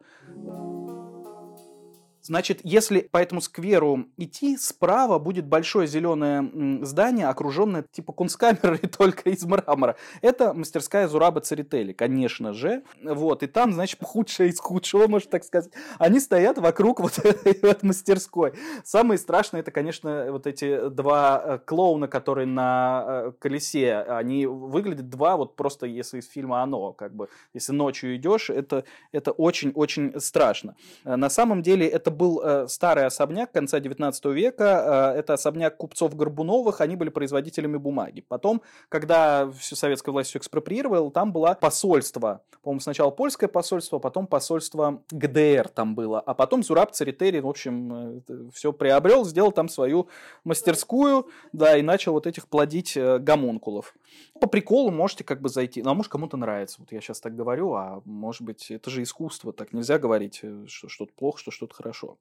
Значит, 2.23 2.61
если 2.63 3.01
по 3.01 3.17
этому 3.17 3.41
скверу 3.41 4.05
идти, 4.15 4.55
справа 4.55 5.19
будет 5.19 5.45
большое 5.45 5.87
зеленое 5.87 6.49
здание, 6.85 7.27
окруженное 7.27 7.83
типа 7.91 8.13
кунсткамерой 8.13 8.77
только 8.97 9.29
из 9.29 9.43
мрамора. 9.43 9.97
Это 10.21 10.53
мастерская 10.53 11.09
Зураба 11.09 11.41
Церетели, 11.41 11.91
конечно 11.91 12.53
же. 12.53 12.83
Вот, 13.03 13.43
и 13.43 13.47
там, 13.47 13.73
значит, 13.73 13.99
худшее 14.01 14.49
из 14.51 14.59
худшего, 14.59 15.07
можно 15.07 15.29
так 15.31 15.43
сказать. 15.43 15.69
Они 15.99 16.21
стоят 16.21 16.57
вокруг 16.57 17.01
вот 17.01 17.19
этой 17.23 17.59
вот 17.61 17.83
мастерской. 17.83 18.53
Самое 18.85 19.17
страшное, 19.17 19.59
это, 19.59 19.71
конечно, 19.71 20.27
вот 20.31 20.47
эти 20.47 20.87
два 20.89 21.43
э, 21.43 21.59
клоуна, 21.65 22.07
которые 22.07 22.47
на 22.47 23.03
э, 23.05 23.31
колесе. 23.37 23.95
Они 23.97 24.45
выглядят 24.45 25.09
два, 25.09 25.35
вот 25.35 25.57
просто 25.57 25.87
если 25.87 26.19
из 26.19 26.29
фильма 26.29 26.63
«Оно», 26.63 26.93
как 26.93 27.13
бы, 27.13 27.27
если 27.53 27.73
ночью 27.73 28.15
идешь, 28.15 28.49
это, 28.49 28.85
это 29.11 29.31
очень-очень 29.31 30.21
страшно. 30.21 30.75
Э, 31.03 31.17
на 31.17 31.29
самом 31.29 31.61
деле, 31.61 31.85
это 31.85 32.12
был 32.13 32.41
э, 32.41 32.67
старый 32.67 33.05
особняк 33.05 33.51
конца 33.51 33.79
19 33.79 34.25
века. 34.25 35.13
Э, 35.13 35.19
это 35.19 35.33
особняк 35.33 35.77
купцов 35.77 36.15
Горбуновых. 36.15 36.81
Они 36.81 36.95
были 36.95 37.09
производителями 37.09 37.77
бумаги. 37.77 38.23
Потом, 38.27 38.61
когда 38.89 39.49
всю 39.51 39.75
советская 39.75 40.13
власть 40.13 40.29
все 40.29 40.39
экспроприировала, 40.39 41.11
там 41.11 41.33
было 41.33 41.57
посольство. 41.59 42.41
По-моему, 42.63 42.79
сначала 42.79 43.11
польское 43.11 43.49
посольство, 43.49 43.99
потом 43.99 44.25
посольство 44.25 45.03
ГДР 45.11 45.67
там 45.67 45.95
было. 45.95 46.21
А 46.21 46.33
потом 46.33 46.63
Зураб 46.63 46.91
Церетери, 46.93 47.39
в 47.39 47.47
общем, 47.47 48.21
э, 48.27 48.49
все 48.53 48.71
приобрел, 48.71 49.25
сделал 49.25 49.51
там 49.51 49.67
свою 49.67 50.07
мастерскую, 50.45 51.27
да, 51.51 51.77
и 51.77 51.81
начал 51.81 52.13
вот 52.13 52.25
этих 52.25 52.47
плодить 52.47 52.95
э, 52.95 53.19
гомункулов. 53.19 53.93
По 54.39 54.47
приколу 54.47 54.91
можете 54.91 55.23
как 55.23 55.41
бы 55.41 55.49
зайти. 55.49 55.81
Ну, 55.81 55.91
а 55.91 55.93
может, 55.93 56.11
кому-то 56.11 56.37
нравится. 56.37 56.77
Вот 56.79 56.91
я 56.91 57.01
сейчас 57.01 57.19
так 57.19 57.35
говорю, 57.35 57.73
а 57.73 58.01
может 58.05 58.41
быть, 58.41 58.71
это 58.71 58.89
же 58.89 59.03
искусство. 59.03 59.53
Так 59.53 59.73
нельзя 59.73 59.99
говорить, 59.99 60.39
э, 60.43 60.65
что 60.67 60.89
что-то 60.89 61.13
плохо, 61.13 61.39
что 61.39 61.51
что-то 61.51 61.75
хорошо. 61.75 62.17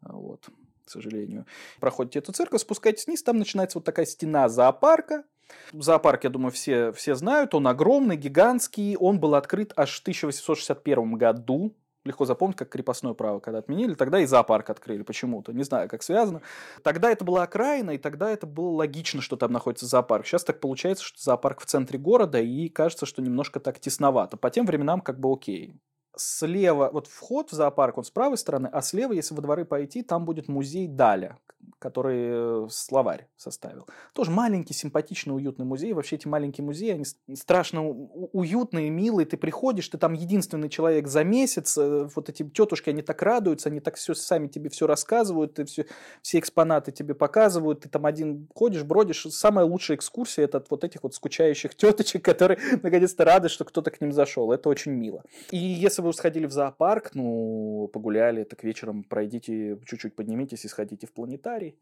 А 0.00 0.12
вот 0.12 0.48
к 0.86 0.90
сожалению. 0.90 1.46
Проходите 1.80 2.20
эту 2.20 2.32
церковь, 2.32 2.60
спускаетесь 2.60 3.06
вниз, 3.06 3.22
там 3.22 3.38
начинается 3.38 3.78
вот 3.78 3.84
такая 3.84 4.06
стена 4.06 4.48
зоопарка. 4.48 5.24
Зоопарк, 5.72 6.24
я 6.24 6.30
думаю, 6.30 6.52
все, 6.52 6.92
все 6.92 7.14
знают, 7.14 7.54
он 7.54 7.66
огромный, 7.66 8.16
гигантский, 8.16 8.96
он 8.96 9.20
был 9.20 9.34
открыт 9.34 9.72
аж 9.76 9.98
в 9.98 10.00
1861 10.02 11.14
году, 11.14 11.74
легко 12.06 12.24
запомнить, 12.24 12.56
как 12.56 12.68
крепостное 12.68 13.14
право, 13.14 13.40
когда 13.40 13.58
отменили, 13.58 13.94
тогда 13.94 14.20
и 14.20 14.26
зоопарк 14.26 14.70
открыли 14.70 15.02
почему-то, 15.02 15.52
не 15.52 15.64
знаю, 15.64 15.88
как 15.88 16.02
связано. 16.02 16.42
Тогда 16.82 17.10
это 17.10 17.24
была 17.24 17.42
окраина, 17.42 17.90
и 17.90 17.98
тогда 17.98 18.30
это 18.30 18.46
было 18.46 18.70
логично, 18.70 19.20
что 19.20 19.36
там 19.36 19.52
находится 19.52 19.86
зоопарк. 19.86 20.26
Сейчас 20.26 20.44
так 20.44 20.60
получается, 20.60 21.04
что 21.04 21.22
зоопарк 21.22 21.60
в 21.60 21.66
центре 21.66 21.98
города, 21.98 22.40
и 22.40 22.68
кажется, 22.68 23.06
что 23.06 23.22
немножко 23.22 23.60
так 23.60 23.78
тесновато. 23.78 24.36
По 24.36 24.50
тем 24.50 24.66
временам 24.66 25.00
как 25.00 25.18
бы 25.20 25.32
окей 25.32 25.80
слева, 26.16 26.90
вот 26.92 27.06
вход 27.06 27.50
в 27.50 27.54
зоопарк, 27.54 27.98
он 27.98 28.04
с 28.04 28.10
правой 28.10 28.38
стороны, 28.38 28.68
а 28.72 28.82
слева, 28.82 29.12
если 29.12 29.34
во 29.34 29.42
дворы 29.42 29.64
пойти, 29.64 30.02
там 30.02 30.24
будет 30.24 30.48
музей 30.48 30.86
Даля, 30.86 31.38
который 31.78 32.66
э, 32.66 32.68
словарь 32.70 33.28
составил. 33.36 33.86
Тоже 34.12 34.30
маленький, 34.30 34.74
симпатичный, 34.74 35.34
уютный 35.34 35.66
музей. 35.66 35.92
Вообще 35.92 36.16
эти 36.16 36.26
маленькие 36.26 36.64
музеи, 36.64 36.90
они 36.90 37.04
страшно 37.36 37.86
уютные, 37.86 38.90
милые. 38.90 39.26
Ты 39.26 39.36
приходишь, 39.36 39.88
ты 39.88 39.98
там 39.98 40.14
единственный 40.14 40.68
человек 40.68 41.06
за 41.06 41.24
месяц. 41.24 41.76
Э, 41.76 42.08
вот 42.14 42.28
эти 42.28 42.48
тетушки, 42.48 42.90
они 42.90 43.02
так 43.02 43.22
радуются, 43.22 43.68
они 43.68 43.80
так 43.80 43.96
все 43.96 44.14
сами 44.14 44.48
тебе 44.48 44.70
все 44.70 44.86
рассказывают, 44.86 45.54
ты 45.54 45.64
все, 45.64 45.86
все 46.22 46.38
экспонаты 46.38 46.92
тебе 46.92 47.14
показывают. 47.14 47.80
Ты 47.80 47.88
там 47.88 48.06
один 48.06 48.48
ходишь, 48.54 48.84
бродишь. 48.84 49.26
Самая 49.30 49.66
лучшая 49.66 49.96
экскурсия 49.96 50.44
это 50.44 50.58
от 50.58 50.70
вот 50.70 50.84
этих 50.84 51.02
вот 51.02 51.14
скучающих 51.14 51.74
теточек, 51.74 52.24
которые 52.24 52.58
наконец-то 52.82 53.24
рады, 53.24 53.48
что 53.48 53.64
кто-то 53.64 53.90
к 53.90 54.00
ним 54.00 54.12
зашел. 54.12 54.52
Это 54.52 54.68
очень 54.68 54.92
мило. 54.92 55.22
И 55.50 55.56
если 55.56 56.02
вы 56.06 56.12
сходили 56.12 56.46
в 56.46 56.52
зоопарк, 56.52 57.14
ну, 57.14 57.88
погуляли, 57.92 58.44
так 58.44 58.64
вечером 58.64 59.04
пройдите, 59.04 59.78
чуть-чуть 59.86 60.16
поднимитесь 60.16 60.64
и 60.64 60.68
сходите 60.68 61.06
в 61.06 61.12
планетарий. 61.12 61.78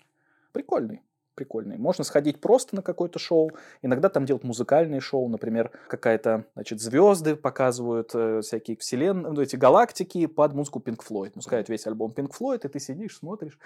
Прикольный 0.53 1.03
прикольный. 1.35 1.77
Можно 1.77 2.05
сходить 2.05 2.41
просто 2.41 2.77
на 2.77 2.83
какое-то 2.83 3.19
шоу. 3.19 3.51
Иногда 3.83 4.09
там 4.09 4.25
делают 4.25 4.45
музыкальные 4.45 5.01
шоу, 5.01 5.29
например, 5.29 5.71
какая-то, 5.89 6.47
значит, 6.55 6.81
звезды 6.81 7.37
показывают 7.37 8.11
э, 8.15 8.41
всякие 8.41 8.77
вселенные, 8.77 9.33
ну, 9.33 9.41
эти 9.41 9.57
галактики 9.57 10.27
под 10.27 10.55
музыку 10.55 10.83
Pink 10.85 11.01
Floyd. 11.09 11.33
Мускают 11.35 11.69
весь 11.69 11.87
альбом 11.87 12.13
Pink 12.13 12.31
Floyd, 12.39 12.61
и 12.65 12.69
ты 12.69 12.81
сидишь, 12.81 13.19
смотришь. 13.19 13.59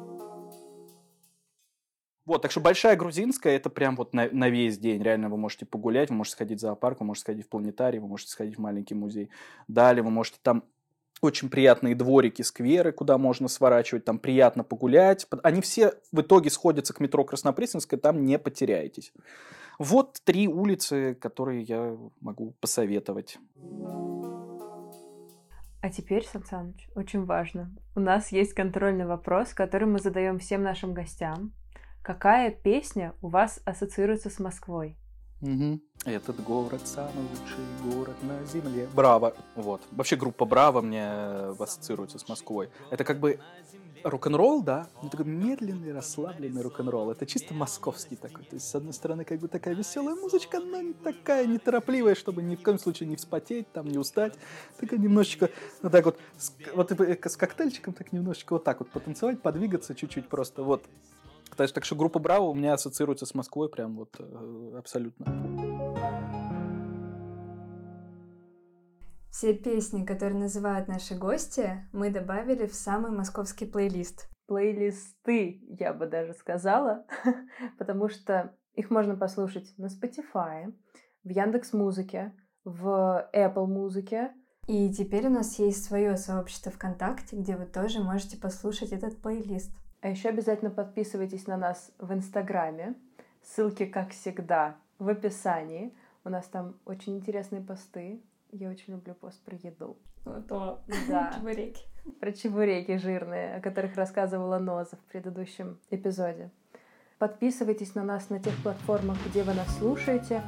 Вот, 2.25 2.41
так 2.41 2.51
что 2.51 2.59
большая 2.59 2.95
грузинская, 2.95 3.55
это 3.55 3.69
прям 3.69 3.95
вот 3.95 4.13
на, 4.13 4.27
на 4.31 4.49
весь 4.49 4.79
день. 4.79 5.01
Реально 5.03 5.29
вы 5.29 5.37
можете 5.37 5.65
погулять, 5.65 6.09
вы 6.09 6.15
можете 6.15 6.35
сходить 6.35 6.57
в 6.57 6.61
зоопарк, 6.61 6.99
вы 6.99 7.05
можете 7.05 7.21
сходить 7.23 7.45
в 7.45 7.49
планетарий, 7.49 7.99
вы 7.99 8.07
можете 8.07 8.31
сходить 8.31 8.57
в 8.57 8.61
маленький 8.61 8.95
музей. 8.95 9.29
Далее 9.67 10.01
вы 10.01 10.09
можете 10.09 10.37
там 10.41 10.63
очень 11.21 11.49
приятные 11.49 11.95
дворики, 11.95 12.41
скверы, 12.41 12.91
куда 12.91 13.17
можно 13.17 13.47
сворачивать, 13.47 14.05
там 14.05 14.19
приятно 14.19 14.63
погулять. 14.63 15.27
Они 15.43 15.61
все 15.61 15.93
в 16.11 16.21
итоге 16.21 16.49
сходятся 16.49 16.93
к 16.93 16.99
метро 16.99 17.23
Краснопресненская, 17.23 17.99
там 17.99 18.25
не 18.25 18.39
потеряетесь. 18.39 19.13
Вот 19.77 20.19
три 20.23 20.47
улицы, 20.47 21.15
которые 21.15 21.61
я 21.63 21.97
могу 22.21 22.55
посоветовать. 22.59 23.37
А 25.81 25.89
теперь, 25.91 26.25
Сан 26.25 26.43
Саныч, 26.43 26.89
очень 26.95 27.25
важно. 27.25 27.71
У 27.95 27.99
нас 27.99 28.31
есть 28.31 28.53
контрольный 28.53 29.05
вопрос, 29.05 29.53
который 29.53 29.87
мы 29.87 29.99
задаем 29.99 30.39
всем 30.39 30.63
нашим 30.63 30.93
гостям. 30.93 31.53
Какая 32.05 32.51
песня 32.51 33.15
у 33.23 33.29
вас 33.29 33.59
ассоциируется 33.65 34.29
с 34.29 34.37
Москвой? 34.37 34.95
Угу. 35.41 35.81
Этот 36.05 36.39
город 36.43 36.81
самый 36.85 37.23
лучший 37.31 37.95
город 37.95 38.15
на 38.21 38.45
земле. 38.45 38.87
Браво. 38.93 39.33
Вот. 39.55 39.81
Вообще 39.89 40.15
группа 40.15 40.45
Браво 40.45 40.81
мне 40.81 41.03
ассоциируется 41.03 42.19
с 42.19 42.29
Москвой. 42.29 42.69
Это 42.91 43.03
как 43.03 43.19
бы 43.19 43.39
рок-н-ролл, 44.03 44.61
да, 44.61 44.87
ну 45.01 45.09
такой 45.09 45.25
медленный, 45.25 45.91
расслабленный 45.93 46.61
рок-н-ролл. 46.61 47.09
Это 47.09 47.25
чисто 47.25 47.55
московский 47.55 48.17
такой. 48.17 48.43
То 48.43 48.53
есть, 48.57 48.67
с 48.69 48.75
одной 48.75 48.93
стороны, 48.93 49.25
как 49.25 49.39
бы 49.39 49.47
такая 49.47 49.73
веселая 49.73 50.13
музычка, 50.13 50.59
но 50.59 50.79
не 50.79 50.93
такая 50.93 51.47
неторопливая, 51.47 52.13
чтобы 52.13 52.43
ни 52.43 52.55
в 52.55 52.61
коем 52.61 52.77
случае 52.77 53.09
не 53.09 53.15
вспотеть, 53.15 53.71
там, 53.71 53.87
не 53.87 53.97
устать. 53.97 54.35
Такая 54.79 54.99
немножечко, 54.99 55.49
вот 55.81 55.91
так 55.91 56.05
вот, 56.05 56.19
с, 56.37 56.53
вот 56.75 56.91
с 56.91 57.35
коктейльчиком 57.35 57.95
так 57.95 58.13
немножечко 58.13 58.53
вот 58.53 58.63
так 58.63 58.79
вот 58.79 58.91
потанцевать, 58.91 59.41
подвигаться 59.41 59.95
чуть-чуть 59.95 60.29
просто. 60.29 60.61
Вот 60.61 60.85
так, 61.55 61.71
так 61.71 61.85
что 61.85 61.95
группа 61.95 62.19
Браво 62.19 62.45
у 62.45 62.53
меня 62.53 62.73
ассоциируется 62.73 63.25
с 63.25 63.33
Москвой 63.33 63.69
прям 63.69 63.95
вот 63.95 64.15
э, 64.19 64.77
абсолютно. 64.77 65.25
Все 69.29 69.53
песни, 69.53 70.05
которые 70.05 70.39
называют 70.39 70.87
наши 70.87 71.13
гости, 71.13 71.85
мы 71.91 72.09
добавили 72.09 72.67
в 72.67 72.73
самый 72.73 73.11
московский 73.11 73.65
плейлист. 73.65 74.29
плейлисты, 74.47 75.61
я 75.77 75.93
бы 75.93 76.07
даже 76.07 76.33
сказала, 76.33 77.05
потому 77.77 78.07
что 78.07 78.55
их 78.75 78.89
можно 78.89 79.17
послушать 79.17 79.73
на 79.77 79.87
Spotify, 79.87 80.73
в 81.25 81.29
Яндекс 81.29 81.73
Музыке, 81.73 82.33
в 82.63 83.29
Apple 83.33 83.67
Музыке. 83.67 84.31
И 84.67 84.91
теперь 84.93 85.27
у 85.27 85.31
нас 85.31 85.59
есть 85.59 85.83
свое 85.83 86.15
сообщество 86.17 86.71
ВКонтакте, 86.71 87.35
где 87.35 87.57
вы 87.57 87.65
тоже 87.65 88.01
можете 88.01 88.37
послушать 88.37 88.93
этот 88.93 89.21
плейлист. 89.21 89.71
А 90.05 90.09
еще 90.09 90.29
обязательно 90.29 90.69
подписывайтесь 90.69 91.47
на 91.47 91.57
нас 91.57 91.91
в 91.97 92.13
Инстаграме. 92.13 92.93
Ссылки, 93.41 93.87
как 93.87 94.11
всегда, 94.11 94.75
в 94.99 95.09
описании. 95.09 95.95
У 96.23 96.29
нас 96.29 96.45
там 96.45 96.75
очень 96.85 97.17
интересные 97.17 97.59
посты. 97.59 98.21
Я 98.51 98.69
очень 98.69 98.93
люблю 98.93 99.15
пост 99.15 99.41
про 99.41 99.55
еду. 99.55 99.97
Вот 100.23 100.51
о, 100.51 100.79
Да. 101.09 101.33
чебуреки. 101.35 101.81
Про 102.19 102.33
чебуреки 102.33 102.97
жирные, 102.97 103.55
о 103.55 103.61
которых 103.61 103.95
рассказывала 103.95 104.59
Ноза 104.59 104.95
в 104.95 105.11
предыдущем 105.11 105.79
эпизоде. 105.89 106.51
Подписывайтесь 107.17 107.95
на 107.95 108.03
нас 108.03 108.29
на 108.29 108.39
тех 108.39 108.53
платформах, 108.61 109.17
где 109.25 109.41
вы 109.41 109.55
нас 109.55 109.75
слушаете. 109.79 110.43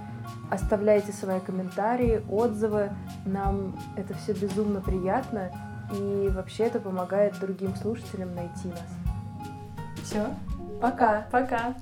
Оставляйте 0.51 1.11
свои 1.13 1.39
комментарии, 1.39 2.23
отзывы. 2.29 2.91
Нам 3.25 3.75
это 3.97 4.13
все 4.13 4.33
безумно 4.33 4.81
приятно. 4.81 5.51
И 5.99 6.29
вообще 6.29 6.65
это 6.65 6.79
помогает 6.79 7.39
другим 7.39 7.73
слушателям 7.75 8.35
найти 8.35 8.67
нас. 8.67 9.06
Все, 10.07 10.33
Пока! 10.79 11.27
пока. 11.29 11.75